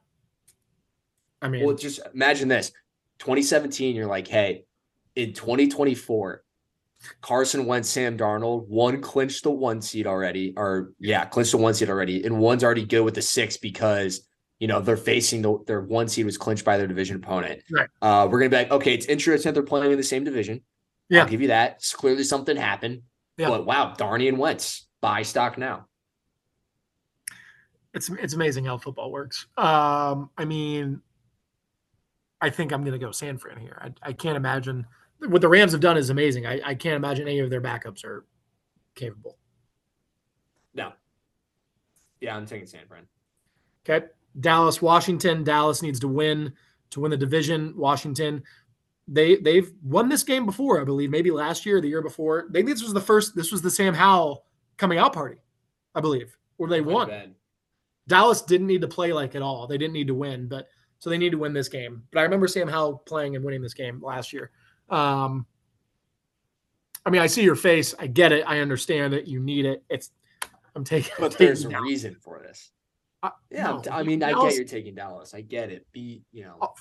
[1.40, 2.72] I mean, well, just imagine this
[3.18, 4.64] 2017, you're like, hey,
[5.14, 6.42] in 2024,
[7.20, 11.74] Carson Wentz, Sam Darnold, one clinched the one seed already, or yeah, clinched the one
[11.74, 14.26] seed already, and one's already good with the six because
[14.58, 17.62] you know they're facing the their one seed was clinched by their division opponent.
[17.70, 17.88] Right.
[18.00, 20.62] Uh, we're gonna be like, okay, it's interesting that they're playing in the same division.
[21.10, 21.76] Yeah, I'll give you that.
[21.76, 23.02] It's clearly something happened.
[23.36, 23.48] Yeah.
[23.48, 25.86] But wow, Darney and Wentz buy stock now.
[27.92, 29.46] It's it's amazing how football works.
[29.58, 31.02] Um, I mean,
[32.40, 33.78] I think I'm going to go San Fran here.
[33.82, 34.86] I, I can't imagine
[35.18, 36.46] what the Rams have done is amazing.
[36.46, 38.24] I, I can't imagine any of their backups are
[38.94, 39.36] capable.
[40.72, 40.92] No.
[42.22, 43.06] Yeah, I'm taking San Fran.
[43.86, 44.06] Okay.
[44.40, 45.44] Dallas, Washington.
[45.44, 46.54] Dallas needs to win
[46.90, 47.74] to win the division.
[47.76, 48.42] Washington,
[49.06, 52.46] they they've won this game before, I believe, maybe last year, the year before.
[52.48, 53.36] They this was the first.
[53.36, 54.46] This was the Sam Howell
[54.76, 55.38] coming out party,
[55.94, 57.34] I believe, where they won.
[58.06, 59.66] Dallas didn't need to play like at all.
[59.66, 60.68] They didn't need to win, but
[60.98, 62.02] so they need to win this game.
[62.12, 64.50] But I remember Sam Howell playing and winning this game last year.
[64.90, 65.46] Um,
[67.06, 67.94] I mean, I see your face.
[67.98, 68.44] I get it.
[68.46, 69.26] I understand it.
[69.26, 69.84] You need it.
[69.88, 70.10] It's.
[70.74, 71.12] I'm taking.
[71.18, 71.82] But taking there's a Dallas.
[71.82, 72.70] reason for this.
[73.22, 75.34] Uh, yeah, no, I mean, Dallas, I get you're taking Dallas.
[75.34, 75.86] I get it.
[75.92, 76.56] Be you know.
[76.60, 76.72] Oh.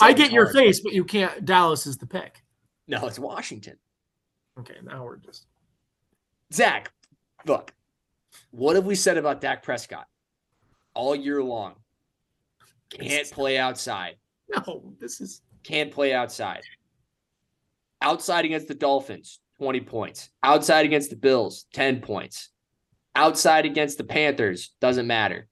[0.00, 1.44] I get your face, but you can't.
[1.44, 2.42] Dallas is the pick.
[2.88, 3.76] No, it's Washington.
[4.58, 5.46] Okay, now we're just.
[6.52, 6.92] Zach,
[7.46, 7.72] look,
[8.50, 10.06] what have we said about Dak Prescott
[10.94, 11.74] all year long?
[12.90, 14.16] Can't play outside.
[14.48, 16.62] No, this is can't play outside.
[18.02, 20.28] Outside against the Dolphins, 20 points.
[20.42, 22.50] Outside against the Bills, 10 points.
[23.16, 25.48] Outside against the Panthers, doesn't matter.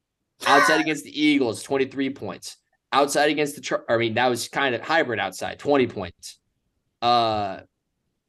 [0.47, 2.59] Outside against the Eagles, 23 points.
[2.93, 6.39] Outside against the, I mean, that was kind of hybrid outside, 20 points.
[7.01, 7.61] Uh,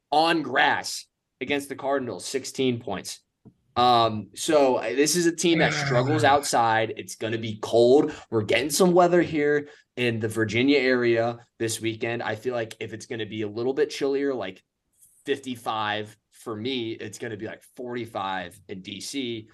[0.09, 1.05] on grass,
[1.43, 3.19] against the Cardinals, 16 points.
[3.75, 6.93] Um, so this is a team that struggles outside.
[6.97, 8.13] It's going to be cold.
[8.29, 12.21] We're getting some weather here in the Virginia area this weekend.
[12.21, 14.61] I feel like if it's going to be a little bit chillier, like
[15.25, 19.47] 55 for me, it's going to be like 45 in DC.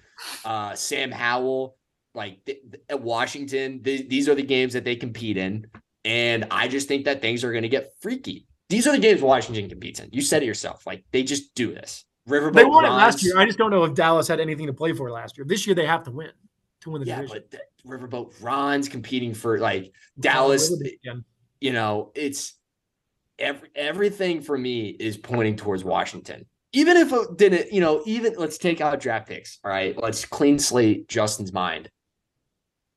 [0.44, 1.76] Uh, Sam Howell,
[2.14, 5.66] like th- th- at Washington, th- these are the games that they compete in.
[6.04, 8.46] And I just think that things are going to get freaky.
[8.70, 10.08] These are the games Washington competes in.
[10.12, 10.86] You said it yourself.
[10.86, 12.04] Like they just do this.
[12.28, 12.54] Riverboat.
[12.54, 13.36] They won it last year.
[13.36, 15.44] I just don't know if Dallas had anything to play for last year.
[15.44, 16.30] This year they have to win
[16.82, 17.42] to win the yeah, division.
[17.50, 20.72] but the Riverboat Ron's competing for like Dallas.
[21.60, 22.54] You know, it's
[23.40, 26.46] every everything for me is pointing towards Washington.
[26.72, 29.58] Even if it didn't, you know, even let's take out draft picks.
[29.64, 31.90] All right, let's clean slate Justin's mind.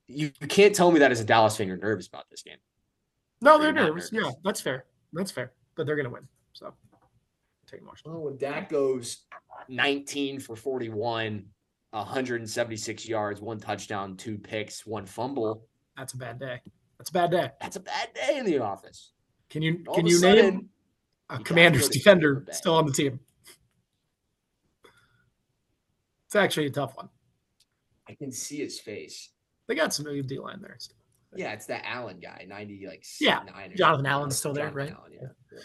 [0.08, 2.58] You, you can't tell me that as a Dallas fan you're nervous about this game.
[3.42, 4.12] No, they're nervous.
[4.12, 4.28] nervous.
[4.28, 4.86] Yeah, that's fair.
[5.12, 5.52] That's fair.
[5.76, 6.28] But they're gonna win.
[6.54, 6.74] So
[7.70, 8.14] take Washington.
[8.14, 9.26] Well, when Dak goes
[9.68, 11.46] 19 for 41,
[11.92, 15.68] 176 yards, one touchdown, two picks, one fumble.
[15.98, 16.62] That's a bad day.
[16.98, 17.52] That's a bad day.
[17.62, 19.12] That's a bad day in the office.
[19.50, 20.70] Can you All can you sudden, name
[21.30, 23.20] a commander's defender still on the team?
[26.26, 27.10] It's actually a tough one.
[28.10, 29.30] I can see his face.
[29.68, 30.76] They got some D line there.
[30.80, 30.98] Still.
[31.36, 33.42] Yeah, it's that Allen guy, 90 like yeah.
[33.76, 35.00] Jonathan Allen's still there, Jonathan right?
[35.00, 35.28] Allen, yeah.
[35.52, 35.60] yeah.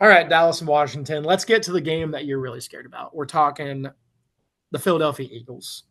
[0.00, 1.22] All right, Dallas and Washington.
[1.22, 3.14] Let's get to the game that you're really scared about.
[3.14, 3.86] We're talking
[4.72, 5.84] the Philadelphia Eagles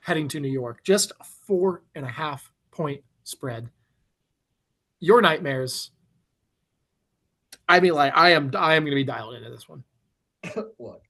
[0.00, 0.82] heading to New York.
[0.82, 3.70] Just a four and a half point spread.
[4.98, 5.92] Your nightmares.
[7.68, 9.84] I mean, like I am, I am going to be dialed into this one.
[10.78, 11.02] Look,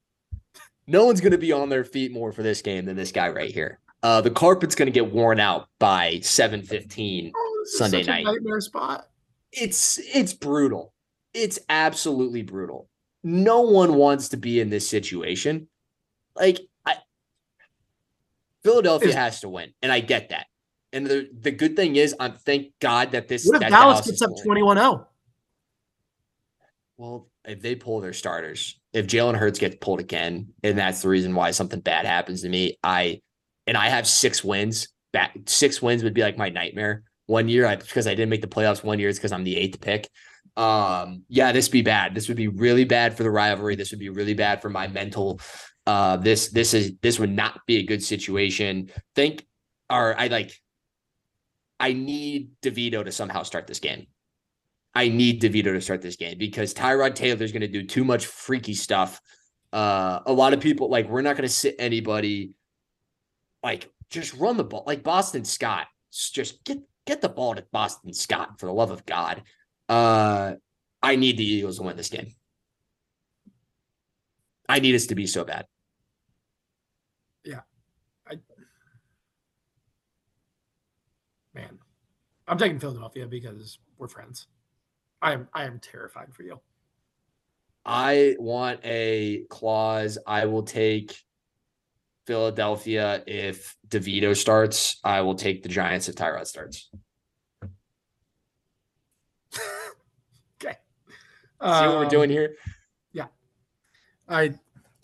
[0.87, 3.29] no one's going to be on their feet more for this game than this guy
[3.29, 3.81] right here.
[4.03, 8.25] Uh, the carpet's going to get worn out by seven fifteen oh, Sunday night.
[8.25, 9.09] nightmare spot.
[9.53, 10.93] It's it's brutal.
[11.35, 12.89] It's absolutely brutal.
[13.23, 15.69] No one wants to be in this situation.
[16.35, 16.97] Like I,
[18.63, 20.47] Philadelphia has to win, and I get that.
[20.93, 23.47] And the the good thing is, I'm thank God that this.
[23.47, 25.07] What if Dallas, Dallas gets up 21-0?
[26.99, 31.09] Well, if they pull their starters, if Jalen Hurts gets pulled again, and that's the
[31.09, 33.21] reason why something bad happens to me, I
[33.67, 34.89] and I have six wins.
[35.13, 37.03] Back six wins would be like my nightmare.
[37.27, 38.85] One year, I because I didn't make the playoffs.
[38.85, 40.09] One year, it's because I'm the eighth pick.
[40.57, 42.15] Um, yeah, this be bad.
[42.15, 43.77] This would be really bad for the rivalry.
[43.77, 45.41] This would be really bad for my mental.
[45.87, 48.91] Uh, this this is this would not be a good situation.
[49.15, 49.47] Think,
[49.91, 50.53] or I like.
[51.79, 54.07] I need DeVito to somehow start this game.
[54.95, 58.03] I need DeVito to start this game because Tyrod Taylor is going to do too
[58.03, 59.21] much freaky stuff.
[59.71, 62.53] Uh, a lot of people like we're not going to sit anybody
[63.67, 65.89] like just run the ball like Boston Scott.
[66.13, 69.43] Just get get the ball to Boston Scott for the love of God.
[69.89, 70.55] Uh,
[71.03, 72.33] I need the Eagles to win this game.
[74.69, 75.67] I need us to be so bad.
[77.45, 77.63] Yeah.
[78.31, 78.37] I
[81.53, 81.79] man,
[82.47, 84.47] I'm taking Philadelphia because we're friends.
[85.21, 86.61] I am I am terrified for you.
[87.85, 90.19] I want a clause.
[90.25, 91.21] I will take
[92.27, 94.99] Philadelphia if DeVito starts.
[95.05, 96.91] I will take the Giants if Tyrod starts.
[100.63, 100.75] okay.
[100.75, 100.77] See
[101.61, 102.57] um, what we're doing here?
[103.13, 103.27] Yeah.
[104.29, 104.55] I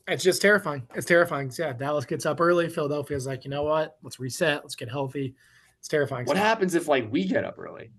[0.08, 0.82] it's just terrifying.
[0.96, 1.52] It's terrifying.
[1.56, 2.68] Yeah, Dallas gets up early.
[2.68, 3.96] Philadelphia's like, you know what?
[4.02, 4.62] Let's reset.
[4.64, 5.36] Let's get healthy.
[5.78, 6.26] It's terrifying.
[6.26, 6.46] What stuff.
[6.46, 7.92] happens if like we get up early?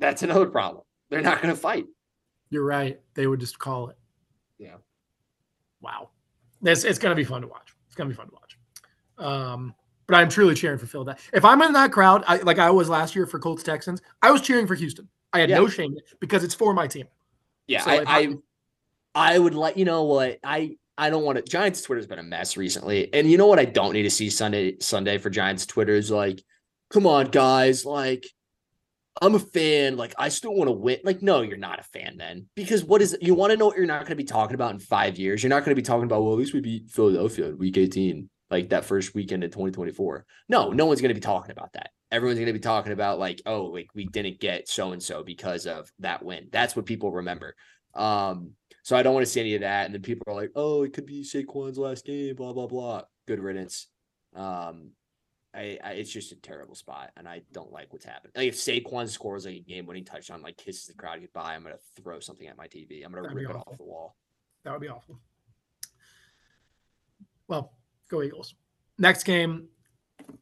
[0.00, 0.82] That's another problem.
[1.08, 1.86] They're not going to fight.
[2.50, 3.00] You're right.
[3.14, 3.96] They would just call it.
[4.58, 4.76] Yeah
[5.84, 6.10] wow,
[6.62, 7.74] it's it's gonna be fun to watch.
[7.86, 8.58] It's gonna be fun to watch.
[9.18, 9.74] Um,
[10.06, 11.22] but I'm truly cheering for Philadelphia.
[11.32, 14.30] If I'm in that crowd, I, like I was last year for Colts Texans, I
[14.30, 15.08] was cheering for Houston.
[15.32, 15.56] I had yeah.
[15.56, 17.06] no shame because it's for my team.
[17.66, 18.28] Yeah, so I, I,
[19.14, 21.42] I would like you know what I I don't want to.
[21.42, 24.30] Giants Twitter's been a mess recently, and you know what I don't need to see
[24.30, 26.42] Sunday Sunday for Giants Twitter is like,
[26.90, 28.26] come on guys, like
[29.22, 29.96] I'm a fan.
[29.96, 30.98] Like, I still want to win.
[31.04, 32.46] Like, no, you're not a fan then.
[32.56, 34.72] Because what is you want to know what you're not going to be talking about
[34.72, 35.42] in five years?
[35.42, 37.76] You're not going to be talking about, well, at least we beat Philadelphia in week
[37.76, 40.26] 18, like that first weekend in 2024.
[40.48, 41.90] No, no one's going to be talking about that.
[42.10, 45.22] Everyone's going to be talking about, like, oh, like we didn't get so and so
[45.22, 46.48] because of that win.
[46.50, 47.54] That's what people remember.
[47.94, 48.52] Um,
[48.82, 49.86] so I don't want to see any of that.
[49.86, 53.02] And then people are like, oh, it could be Saquon's last game, blah, blah, blah.
[53.26, 53.86] Good riddance.
[54.34, 54.90] Um,
[55.54, 58.32] I, I, it's just a terrible spot, and I don't like what's happening.
[58.36, 61.76] Like if Saquon scores like a game-winning touchdown, like kisses the crowd goodbye, I'm gonna
[61.96, 63.04] throw something at my TV.
[63.04, 64.16] I'm gonna That'd rip it off the wall.
[64.64, 65.18] That would be awful.
[67.48, 67.72] Well,
[68.10, 68.54] go Eagles.
[68.98, 69.68] Next game,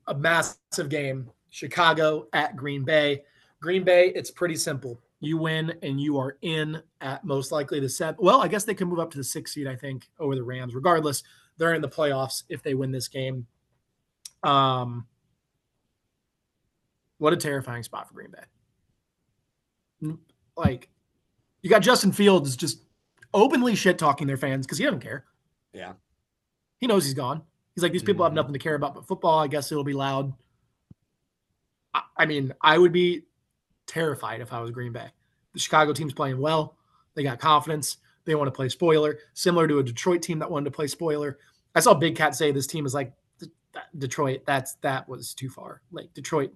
[0.06, 1.30] a massive game.
[1.50, 3.24] Chicago at Green Bay.
[3.60, 4.98] Green Bay, it's pretty simple.
[5.20, 8.20] You win and you are in at most likely the set.
[8.20, 10.42] Well, I guess they can move up to the sixth seed, I think, over the
[10.42, 10.74] Rams.
[10.74, 11.22] Regardless,
[11.58, 13.46] they're in the playoffs if they win this game.
[14.42, 15.06] Um,
[17.18, 20.16] what a terrifying spot for Green Bay.
[20.56, 20.88] Like,
[21.62, 22.82] you got Justin Fields just
[23.32, 25.24] openly shit talking their fans because he doesn't care.
[25.72, 25.92] Yeah.
[26.78, 27.42] He knows he's gone.
[27.74, 28.36] He's like, these people mm-hmm.
[28.36, 29.38] have nothing to care about but football.
[29.38, 30.32] I guess it'll be loud.
[31.94, 33.22] I, I mean, I would be
[33.86, 35.06] terrified if I was Green Bay.
[35.54, 36.76] The Chicago team's playing well.
[37.14, 37.98] They got confidence.
[38.24, 41.38] They want to play spoiler, similar to a Detroit team that wanted to play spoiler.
[41.74, 43.12] I saw Big Cat say this team is like
[43.98, 44.42] Detroit.
[44.46, 45.82] That's that was too far.
[45.90, 46.52] Like Detroit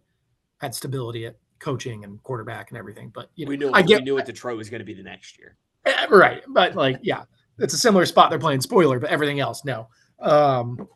[0.59, 4.01] had stability at coaching and quarterback and everything, but you know, we knew I get,
[4.01, 5.57] we knew what Detroit was going to be the next year.
[5.85, 7.25] Eh, right, but like yeah,
[7.59, 8.31] it's a similar spot.
[8.31, 9.89] They're playing spoiler, but everything else no.
[10.21, 10.89] Um,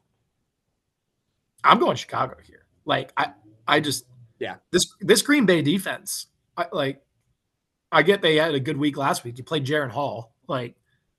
[1.64, 2.66] I'm going Chicago here.
[2.84, 3.32] Like I,
[3.66, 4.06] I just
[4.38, 6.26] yeah this this Green Bay defense.
[6.56, 7.02] I, like
[7.92, 9.38] I get they had a good week last week.
[9.38, 10.34] You played Jaren Hall.
[10.46, 10.76] Like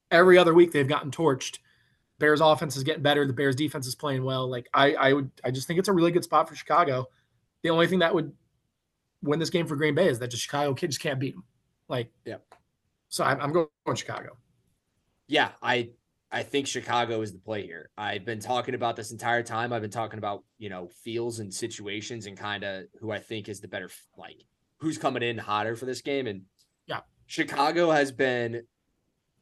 [0.09, 1.59] every other week they've gotten torched.
[2.22, 3.28] Bears offense is getting better.
[3.28, 4.49] The Bears defense is playing well.
[4.49, 7.07] Like I, I would, I just think it's a really good spot for Chicago.
[7.63, 8.32] The only thing that would
[9.22, 11.43] win this game for Green Bay is that the Chicago kids can't beat them.
[11.89, 12.38] Like, yeah.
[13.09, 14.38] So I'm, I'm going Chicago.
[15.28, 15.89] Yeah, I
[16.32, 17.89] I think Chicago is the play here.
[17.97, 19.74] I've been talking about this entire time.
[19.74, 23.49] I've been talking about, you know, feels and situations and kind of who I think
[23.49, 24.45] is the better, like,
[24.78, 26.28] who's coming in hotter for this game.
[26.28, 26.43] And
[26.88, 28.63] yeah, Chicago has been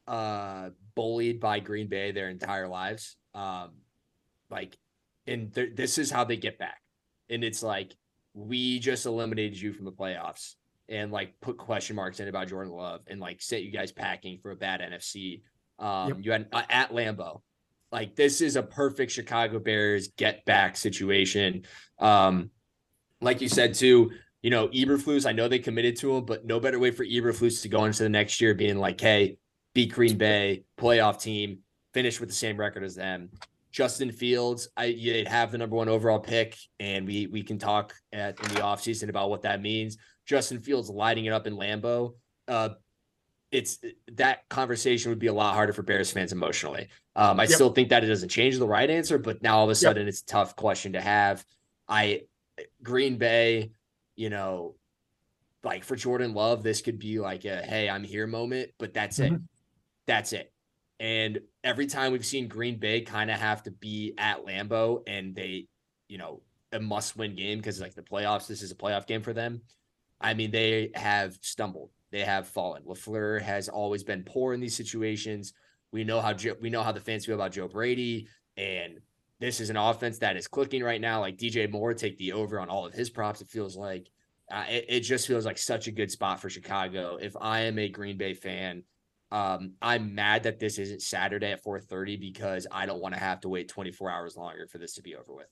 [0.07, 0.69] uh,
[0.99, 3.15] bullied by Green Bay their entire lives.
[3.33, 3.69] Um,
[4.49, 4.77] like,
[5.25, 6.81] and th- this is how they get back.
[7.29, 7.93] And it's like,
[8.33, 10.55] we just eliminated you from the playoffs
[10.89, 14.39] and like put question marks in about Jordan Love and like set you guys packing
[14.41, 15.41] for a bad NFC
[15.79, 16.17] um, yep.
[16.21, 17.41] You had uh, at Lambeau.
[17.91, 21.63] Like this is a perfect Chicago Bears get back situation.
[21.97, 22.51] Um,
[23.21, 25.25] like you said too, you know Eberflus.
[25.25, 28.03] I know they committed to him, but no better way for Eberflus to go into
[28.03, 29.37] the next year being like, hey,
[29.73, 31.59] beat Green Bay, playoff team,
[31.93, 33.29] finish with the same record as them.
[33.71, 37.93] Justin Fields, I they'd have the number one overall pick, and we we can talk
[38.11, 39.97] at in the offseason about what that means.
[40.25, 42.15] Justin Fields lighting it up in Lambeau.
[42.47, 42.69] Uh,
[43.51, 43.79] it's
[44.13, 46.87] that conversation would be a lot harder for Bears fans emotionally.
[47.15, 47.51] Um, I yep.
[47.51, 50.03] still think that it doesn't change the right answer, but now all of a sudden
[50.03, 50.09] yep.
[50.09, 51.43] it's a tough question to have.
[51.87, 52.23] I
[52.83, 53.71] Green Bay,
[54.15, 54.75] you know,
[55.63, 59.19] like for Jordan Love, this could be like a hey, I'm here moment, but that's
[59.19, 59.35] mm-hmm.
[59.35, 59.41] it.
[60.09, 60.51] That's it.
[60.99, 65.33] And every time we've seen Green Bay kind of have to be at Lambeau and
[65.33, 65.67] they,
[66.07, 66.41] you know,
[66.73, 69.61] a must win game because like the playoffs, this is a playoff game for them.
[70.19, 72.83] I mean, they have stumbled they have fallen.
[72.83, 75.53] LaFleur has always been poor in these situations.
[75.91, 78.99] We know how Joe, we know how the fans feel about Joe Barry, and
[79.39, 81.21] this is an offense that is clicking right now.
[81.21, 83.41] Like DJ Moore, take the over on all of his props.
[83.41, 84.09] It feels like
[84.51, 87.17] uh, it, it, just feels like such a good spot for Chicago.
[87.21, 88.83] If I am a Green Bay fan,
[89.31, 93.39] um, I'm mad that this isn't Saturday at 4:30 because I don't want to have
[93.41, 95.47] to wait 24 hours longer for this to be over with.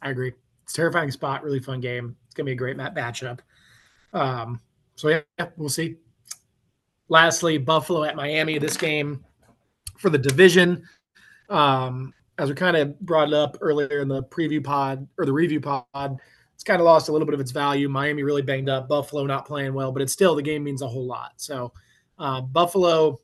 [0.00, 0.32] I agree.
[0.62, 2.16] It's terrifying spot, really fun game.
[2.26, 3.40] It's gonna be a great matchup.
[4.12, 4.60] Um,
[4.94, 5.22] so yeah,
[5.56, 5.96] we'll see.
[7.08, 8.58] Lastly, Buffalo at Miami.
[8.58, 9.24] This game
[9.98, 10.86] for the division.
[11.48, 15.32] Um, as we kind of brought it up earlier in the preview pod or the
[15.32, 16.18] review pod,
[16.54, 17.88] it's kind of lost a little bit of its value.
[17.88, 18.88] Miami really banged up.
[18.88, 21.32] Buffalo not playing well, but it's still the game means a whole lot.
[21.36, 21.72] So
[22.18, 23.20] uh, Buffalo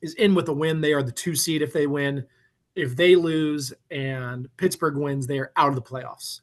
[0.00, 0.80] is in with a win.
[0.80, 2.26] They are the two seed if they win.
[2.74, 6.40] If they lose and Pittsburgh wins, they are out of the playoffs.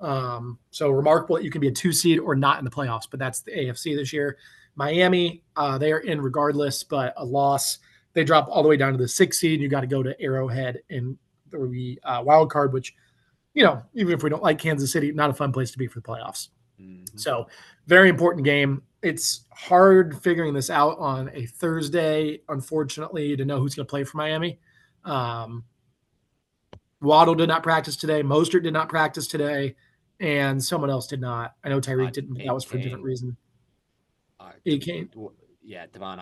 [0.00, 3.06] Um, so remarkable that you can be a two seed or not in the playoffs,
[3.10, 4.38] but that's the AFC this year.
[4.76, 7.78] Miami, uh, they are in regardless, but a loss,
[8.12, 9.60] they drop all the way down to the six seed.
[9.60, 11.18] You got to go to Arrowhead in
[11.50, 12.94] the uh, wild card, which,
[13.54, 15.86] you know, even if we don't like Kansas City, not a fun place to be
[15.86, 16.48] for the playoffs.
[16.80, 17.18] Mm-hmm.
[17.18, 17.48] So,
[17.86, 18.82] very important game.
[19.02, 24.04] It's hard figuring this out on a Thursday, unfortunately, to know who's going to play
[24.04, 24.58] for Miami.
[25.04, 25.64] Um,
[27.00, 28.22] Waddle did not practice today.
[28.22, 29.74] Mostert did not practice today
[30.20, 31.54] and someone else did not.
[31.64, 32.34] I know Tyreek uh, didn't.
[32.34, 33.36] But that was for a different reason.
[34.38, 34.52] Uh.
[35.62, 36.20] Yeah, Devon,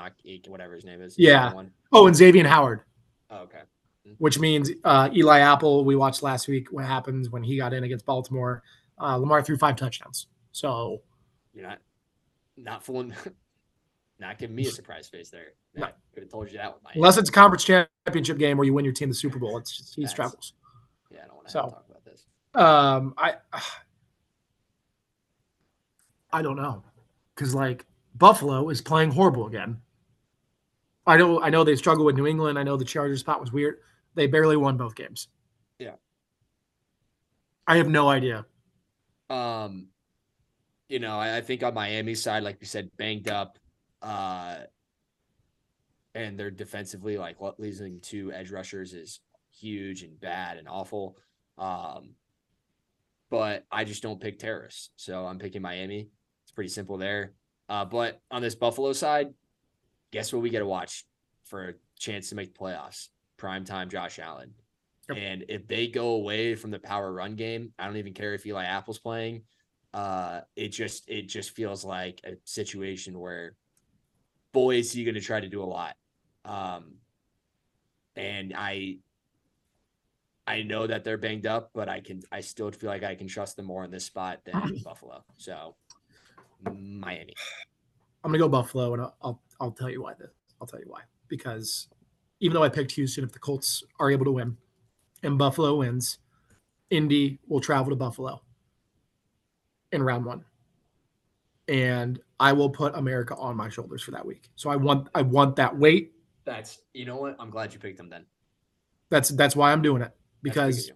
[0.48, 1.18] whatever his name is.
[1.18, 1.52] Yeah.
[1.92, 2.82] Oh, and Xavier Howard.
[3.30, 3.58] Oh, okay.
[4.06, 4.12] Mm-hmm.
[4.18, 5.84] Which means uh, Eli Apple.
[5.84, 8.62] We watched last week what happens when he got in against Baltimore.
[9.00, 10.26] Uh, Lamar threw five touchdowns.
[10.52, 11.02] So
[11.54, 11.78] you're not
[12.58, 13.14] not fooling,
[14.18, 15.52] not giving me a surprise face there.
[15.74, 15.86] No.
[15.86, 16.74] I could have told you that.
[16.74, 19.38] With my unless it's a conference championship game where you win your team the Super
[19.38, 20.54] Bowl, it's just he struggles.
[21.10, 22.26] Yeah, I don't want to so, talk about this.
[22.54, 23.34] Um, I
[26.32, 26.82] I don't know,
[27.34, 29.80] because like Buffalo is playing horrible again.
[31.06, 32.58] I know I know they struggled with New England.
[32.58, 33.78] I know the Chargers spot was weird.
[34.14, 35.28] They barely won both games.
[35.78, 35.94] Yeah.
[37.66, 38.44] I have no idea.
[39.30, 39.88] Um
[40.88, 43.58] you know, I, I think on Miami's side, like you said, banged up.
[44.00, 44.56] Uh,
[46.14, 49.20] and they're defensively like losing two edge rushers is
[49.56, 51.16] huge and bad and awful.
[51.58, 52.14] Um,
[53.30, 56.08] but I just don't pick terrorists, so I'm picking Miami.
[56.44, 57.34] It's pretty simple there.
[57.68, 59.28] Uh, but on this Buffalo side,
[60.12, 61.04] guess what we get to watch
[61.44, 63.08] for a chance to make the playoffs?
[63.36, 64.54] Prime time, Josh Allen.
[65.08, 65.18] Yep.
[65.18, 68.46] And if they go away from the power run game, I don't even care if
[68.46, 69.42] Eli Apple's playing.
[69.94, 73.54] Uh, it just it just feels like a situation where
[74.52, 75.96] boy is he going to try to do a lot.
[76.44, 76.94] Um,
[78.16, 78.98] and I
[80.46, 83.28] I know that they're banged up, but I can I still feel like I can
[83.28, 85.24] trust them more in this spot than Buffalo.
[85.36, 85.76] So
[86.64, 87.34] Miami.
[88.24, 90.14] I'm gonna go Buffalo, and I'll, I'll I'll tell you why.
[90.18, 90.30] This
[90.60, 91.88] I'll tell you why because
[92.40, 94.56] even though I picked Houston, if the Colts are able to win
[95.22, 96.18] and Buffalo wins,
[96.90, 98.42] Indy will travel to Buffalo
[99.92, 100.44] in round one.
[101.68, 104.50] And I will put America on my shoulders for that week.
[104.56, 106.12] So I want I want that weight.
[106.44, 107.36] That's you know what?
[107.38, 108.24] I'm glad you picked them then.
[109.10, 110.12] That's that's why I'm doing it.
[110.42, 110.90] Because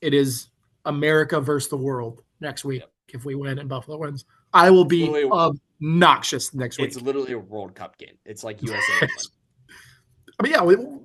[0.00, 0.48] it is
[0.84, 2.92] America versus the world next week yep.
[3.08, 4.24] if we win and Buffalo wins.
[4.52, 6.88] I will be obnoxious next week.
[6.88, 8.16] It's literally a World Cup game.
[8.24, 9.08] It's like USA.
[10.38, 10.60] I mean, yeah,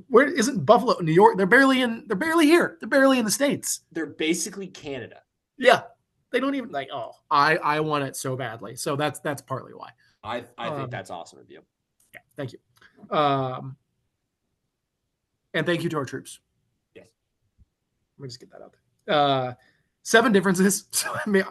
[0.10, 1.38] where isn't Buffalo, New York?
[1.38, 2.04] They're barely in.
[2.08, 2.78] They're barely here.
[2.80, 3.82] They're barely in the states.
[3.92, 5.22] They're basically Canada.
[5.58, 5.84] Yeah,
[6.32, 6.90] they don't even like.
[6.94, 8.76] Oh, I I want it so badly.
[8.76, 9.90] So that's that's partly why.
[10.24, 11.62] I I think um, that's awesome of you.
[12.14, 12.60] Yeah, thank you.
[13.16, 13.78] Um,
[15.54, 16.40] and thank you to our troops.
[16.96, 17.08] Yes.
[18.18, 18.76] Let me just get that out
[19.06, 19.16] there.
[19.16, 19.54] Uh,
[20.04, 20.86] seven differences.
[20.92, 21.44] So I mean,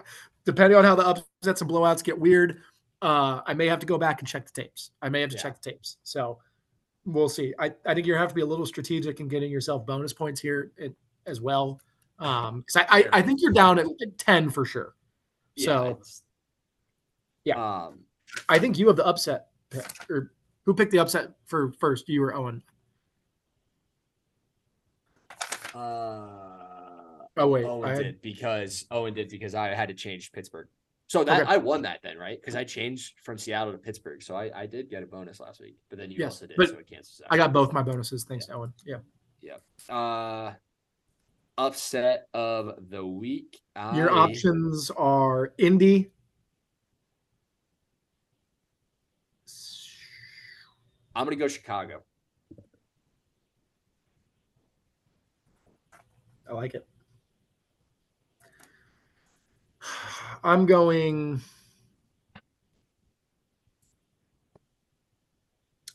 [0.45, 2.63] depending on how the upsets and blowouts get weird,
[3.03, 4.91] uh, I may have to go back and check the tapes.
[5.03, 5.43] I may have to yeah.
[5.43, 5.99] check the tapes.
[6.03, 6.39] So
[7.05, 7.55] we'll see.
[7.59, 10.41] I, I think you have to be a little strategic in getting yourself bonus points
[10.41, 10.73] here
[11.27, 11.81] as well.
[12.21, 13.87] Um, because I, I, I, think you're down at
[14.19, 14.95] 10 for sure.
[15.57, 16.01] Yeah, so,
[17.45, 17.55] yeah.
[17.87, 18.01] Um,
[18.49, 20.33] I think you have the upset pick, or
[20.67, 22.09] who picked the upset for first?
[22.09, 22.63] You or Owen?
[25.75, 26.51] Uh,
[27.37, 27.99] Oh wait, Owen had...
[27.99, 30.69] did because Owen did because I had to change Pittsburgh.
[31.07, 31.53] So that okay.
[31.55, 32.41] I won that then, right?
[32.41, 34.23] Because I changed from Seattle to Pittsburgh.
[34.23, 36.57] So I, I did get a bonus last week, but then you yes, also did,
[36.57, 37.33] so it cancels out.
[37.33, 38.25] I got both my bonuses.
[38.25, 38.55] Thanks, yeah.
[38.55, 38.73] Owen.
[38.85, 38.99] Yeah.
[39.41, 39.95] Yeah.
[39.95, 40.53] Uh
[41.59, 43.61] upset of the week.
[43.95, 44.19] Your I...
[44.19, 46.11] options are Indy.
[51.15, 52.03] I'm gonna go Chicago.
[56.49, 56.87] I like it.
[60.43, 61.41] I'm going.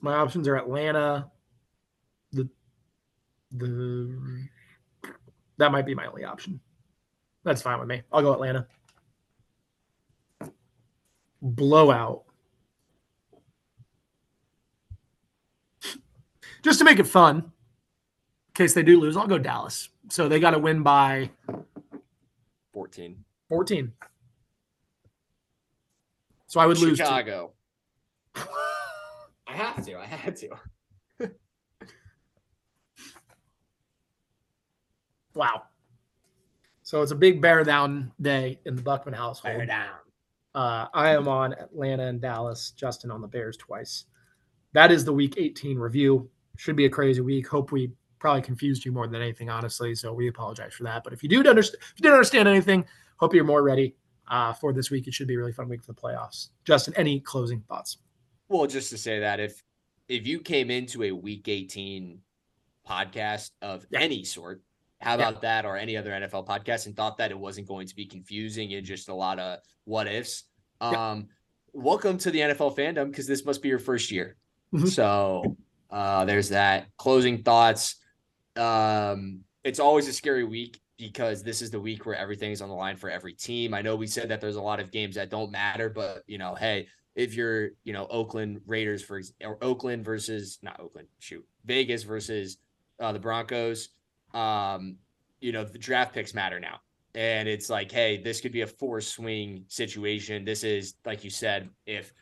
[0.01, 1.31] My options are Atlanta.
[2.31, 2.47] The
[3.51, 4.47] the
[5.57, 6.59] that might be my only option.
[7.43, 8.01] That's fine with me.
[8.11, 8.67] I'll go Atlanta.
[11.41, 12.23] Blowout.
[16.63, 17.43] Just to make it fun, in
[18.55, 19.89] case they do lose, I'll go Dallas.
[20.09, 21.29] So they got to win by
[22.73, 23.23] 14.
[23.49, 23.93] 14.
[26.47, 26.89] So I would Chicago.
[26.89, 26.97] lose
[28.35, 28.55] Chicago.
[29.47, 29.97] I have to.
[29.99, 30.49] I had to.
[35.35, 35.63] Wow.
[36.81, 39.57] So it's a big bear down day in the Buchman household.
[39.57, 39.89] Bear down.
[40.53, 42.71] Uh, I am on Atlanta and Dallas.
[42.71, 44.05] Justin on the Bears twice.
[44.73, 46.29] That is the Week 18 review.
[46.57, 47.47] Should be a crazy week.
[47.47, 49.93] Hope we probably confused you more than anything, honestly.
[49.93, 51.03] So we apologize for that.
[51.03, 52.85] But if you do understand, if you didn't understand anything,
[53.17, 53.95] hope you're more ready
[54.29, 55.07] uh, for this week.
[55.07, 56.49] It should be a really fun week for the playoffs.
[56.63, 57.97] Justin, any closing thoughts?
[58.47, 59.61] Well, just to say that if
[60.07, 62.21] if you came into a week 18
[62.87, 63.99] podcast of yeah.
[63.99, 64.61] any sort,
[65.05, 65.39] how about yeah.
[65.41, 68.73] that or any other NFL podcast and thought that it wasn't going to be confusing
[68.73, 70.45] and just a lot of what ifs?
[70.81, 71.21] Um, yeah.
[71.73, 74.35] welcome to the NFL fandom because this must be your first year.
[74.73, 74.87] Mm-hmm.
[74.87, 75.57] So
[75.91, 76.87] uh, there's that.
[76.97, 77.97] Closing thoughts.
[78.55, 82.69] Um, it's always a scary week because this is the week where everything is on
[82.69, 83.75] the line for every team.
[83.75, 86.39] I know we said that there's a lot of games that don't matter, but you
[86.39, 91.45] know, hey, if you're, you know, Oakland Raiders for or Oakland versus not Oakland, shoot,
[91.63, 92.57] Vegas versus
[92.99, 93.89] uh, the Broncos,
[94.35, 94.97] um,
[95.39, 96.81] you know, the draft picks matter now.
[97.15, 100.43] And it's like, hey, this could be a four swing situation.
[100.43, 102.13] This is like you said, if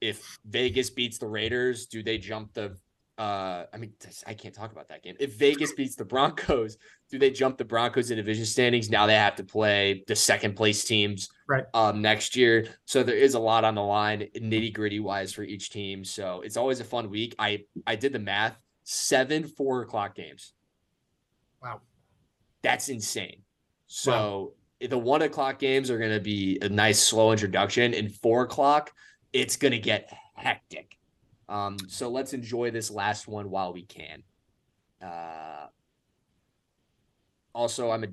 [0.00, 2.76] if Vegas beats the Raiders, do they jump the
[3.20, 3.92] uh, I mean,
[4.26, 5.14] I can't talk about that game.
[5.20, 6.78] If Vegas beats the Broncos,
[7.10, 8.88] do they jump the Broncos in division standings?
[8.88, 12.66] Now they have to play the second place teams right um, next year.
[12.86, 16.02] So there is a lot on the line, nitty gritty wise for each team.
[16.02, 17.34] So it's always a fun week.
[17.38, 20.54] I I did the math: seven four o'clock games.
[21.62, 21.80] Wow,
[22.62, 23.42] that's insane.
[23.86, 24.88] So wow.
[24.88, 27.92] the one o'clock games are going to be a nice slow introduction.
[27.94, 28.92] And four o'clock,
[29.32, 30.96] it's going to get hectic.
[31.48, 34.22] Um, so let's enjoy this last one while we can.
[35.02, 35.66] Uh,
[37.52, 38.08] also, I'm a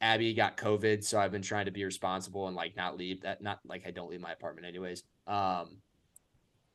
[0.00, 3.42] Abby got COVID, so I've been trying to be responsible and like not leave that.
[3.42, 5.02] Not like I don't leave my apartment anyways.
[5.26, 5.78] Um,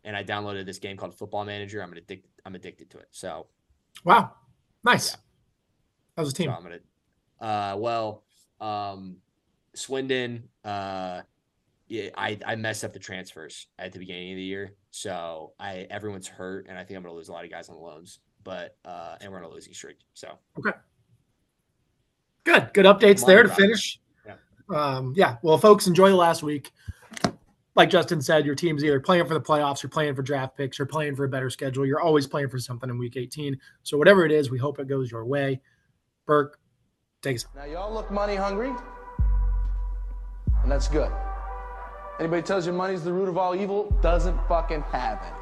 [0.04, 1.82] and I downloaded this game called Football Manager.
[1.82, 2.24] I'm addicted.
[2.46, 3.08] I'm addicted to it.
[3.12, 3.48] So,
[4.04, 4.34] wow,
[4.84, 5.12] nice.
[5.12, 5.18] Yeah.
[6.18, 6.50] How's the team?
[6.52, 6.80] Gonna.
[7.40, 8.24] Uh, well,
[8.62, 9.18] um,
[9.76, 10.44] Swindon.
[10.64, 11.22] Uh,
[11.88, 15.88] yeah, I I messed up the transfers at the beginning of the year, so I
[15.90, 18.20] everyone's hurt, and I think I'm gonna lose a lot of guys on the loans.
[18.44, 19.98] But uh, and we're on a losing streak.
[20.14, 20.72] So okay.
[22.44, 24.00] Good, good updates there to finish.
[24.26, 24.36] Yeah.
[24.76, 25.38] Um, yeah.
[25.44, 26.72] Well, folks, enjoy the last week.
[27.76, 30.78] Like Justin said, your team's either playing for the playoffs, you're playing for draft picks,
[30.78, 31.86] you're playing for a better schedule.
[31.86, 33.58] You're always playing for something in week 18.
[33.82, 35.60] So whatever it is, we hope it goes your way.
[36.26, 36.60] Burke,
[37.22, 37.46] take us.
[37.56, 38.72] Now y'all look money hungry,
[40.62, 41.12] and that's good.
[42.20, 45.36] Anybody tells you money's the root of all evil doesn't fucking have any.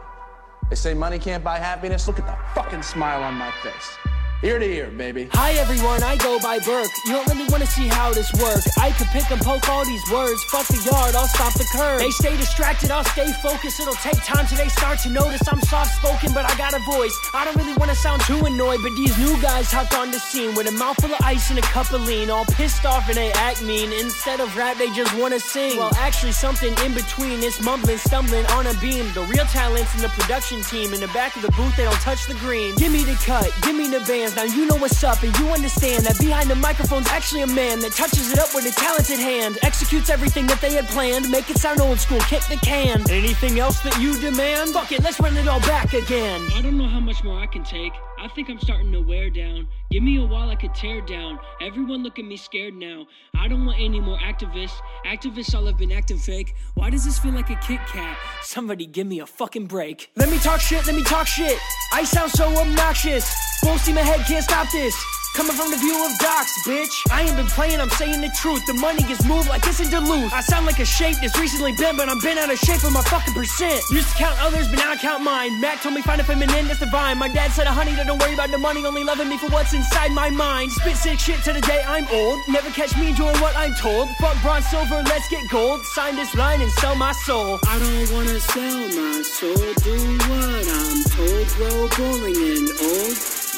[0.70, 2.08] They say money can't buy happiness.
[2.08, 4.11] Look at the fucking smile on my face.
[4.44, 5.30] Ear to ear, baby.
[5.34, 6.90] Hi everyone, I go by Burke.
[7.06, 8.66] You don't really wanna see how this works.
[8.76, 10.44] I could pick and poke all these words.
[10.46, 12.00] Fuck the yard, I'll stop the curve.
[12.00, 13.80] They stay distracted, I'll stay focused.
[13.80, 16.80] It'll take time till they start to notice I'm soft spoken, but I got a
[16.90, 17.14] voice.
[17.36, 20.56] I don't really wanna sound too annoyed, but these new guys hopped on the scene
[20.56, 22.32] with a mouthful of ice and a cup of lean.
[22.32, 23.94] All pissed off and they act mean.
[23.94, 25.78] Instead of rap, they just wanna sing.
[25.78, 27.44] Well, actually, something in between.
[27.44, 29.06] It's mumbling, stumbling on a beam.
[29.14, 30.96] The real talent's in the production team.
[30.96, 32.74] In the back of the booth, they don't touch the green.
[32.78, 34.02] Give me the cut, give me the
[34.36, 34.36] bands.
[34.36, 37.80] Now you know what's up and you understand that behind the microphone's actually a man
[37.80, 41.50] that touches it up with a talented hand, executes everything that they had planned, make
[41.50, 43.10] it sound old school, kick the can.
[43.10, 44.72] Anything else that you demand?
[44.72, 46.42] Fuck it, let's run it all back again.
[46.54, 47.94] I don't know how much more I can take.
[48.20, 49.68] I think I'm starting to wear down.
[49.92, 51.38] Give me a wall I could tear down.
[51.60, 53.08] Everyone look at me scared now.
[53.38, 54.78] I don't want any more activists.
[55.06, 56.56] Activists all have been acting fake.
[56.76, 58.18] Why does this feel like a Kit Kat?
[58.42, 60.10] Somebody give me a fucking break.
[60.16, 61.58] Let me talk shit, let me talk shit.
[61.92, 63.30] I sound so obnoxious.
[63.60, 64.96] Full steam ahead, can't stop this.
[65.34, 66.92] Coming from the view of docs, bitch.
[67.10, 68.66] I ain't been playing, I'm saying the truth.
[68.66, 70.34] The money gets moved like it's in Duluth.
[70.34, 72.92] I sound like a shape that's recently bent, but I'm bent out of shape for
[72.92, 73.82] my fucking percent.
[73.92, 75.62] Used to count others, but now I count mine.
[75.62, 77.18] Mac told me find a feminine that's divine.
[77.18, 80.12] My dad said, honey, don't worry about the money, only loving me for what's inside
[80.12, 80.72] my mind.
[80.72, 82.40] Spit sick shit to the day I'm old.
[82.48, 84.10] Never catch me doing what I'm told.
[84.22, 85.84] Fuck bronze, silver, let's get gold.
[85.98, 87.60] Sign this line and sell my soul.
[87.68, 89.98] I don't wanna sell my soul, do
[90.30, 91.46] what I'm told.
[91.58, 93.16] Grow boring and old.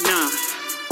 [0.07, 0.29] Nah.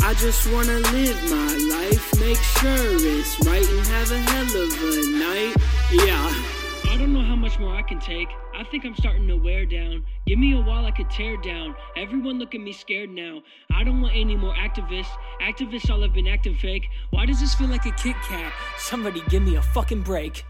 [0.04, 4.74] I just wanna live my life, make sure it's right, and have a hell of
[4.84, 5.56] a night.
[5.92, 6.61] Yeah.
[6.92, 8.28] I don't know how much more I can take.
[8.54, 10.04] I think I'm starting to wear down.
[10.28, 11.74] Give me a wall I could tear down.
[11.96, 13.42] Everyone look at me scared now.
[13.72, 15.08] I don't want any more activists.
[15.42, 16.90] Activists all have been acting fake.
[17.12, 18.52] Why does this feel like a Kit Kat?
[18.78, 20.44] Somebody give me a fucking break.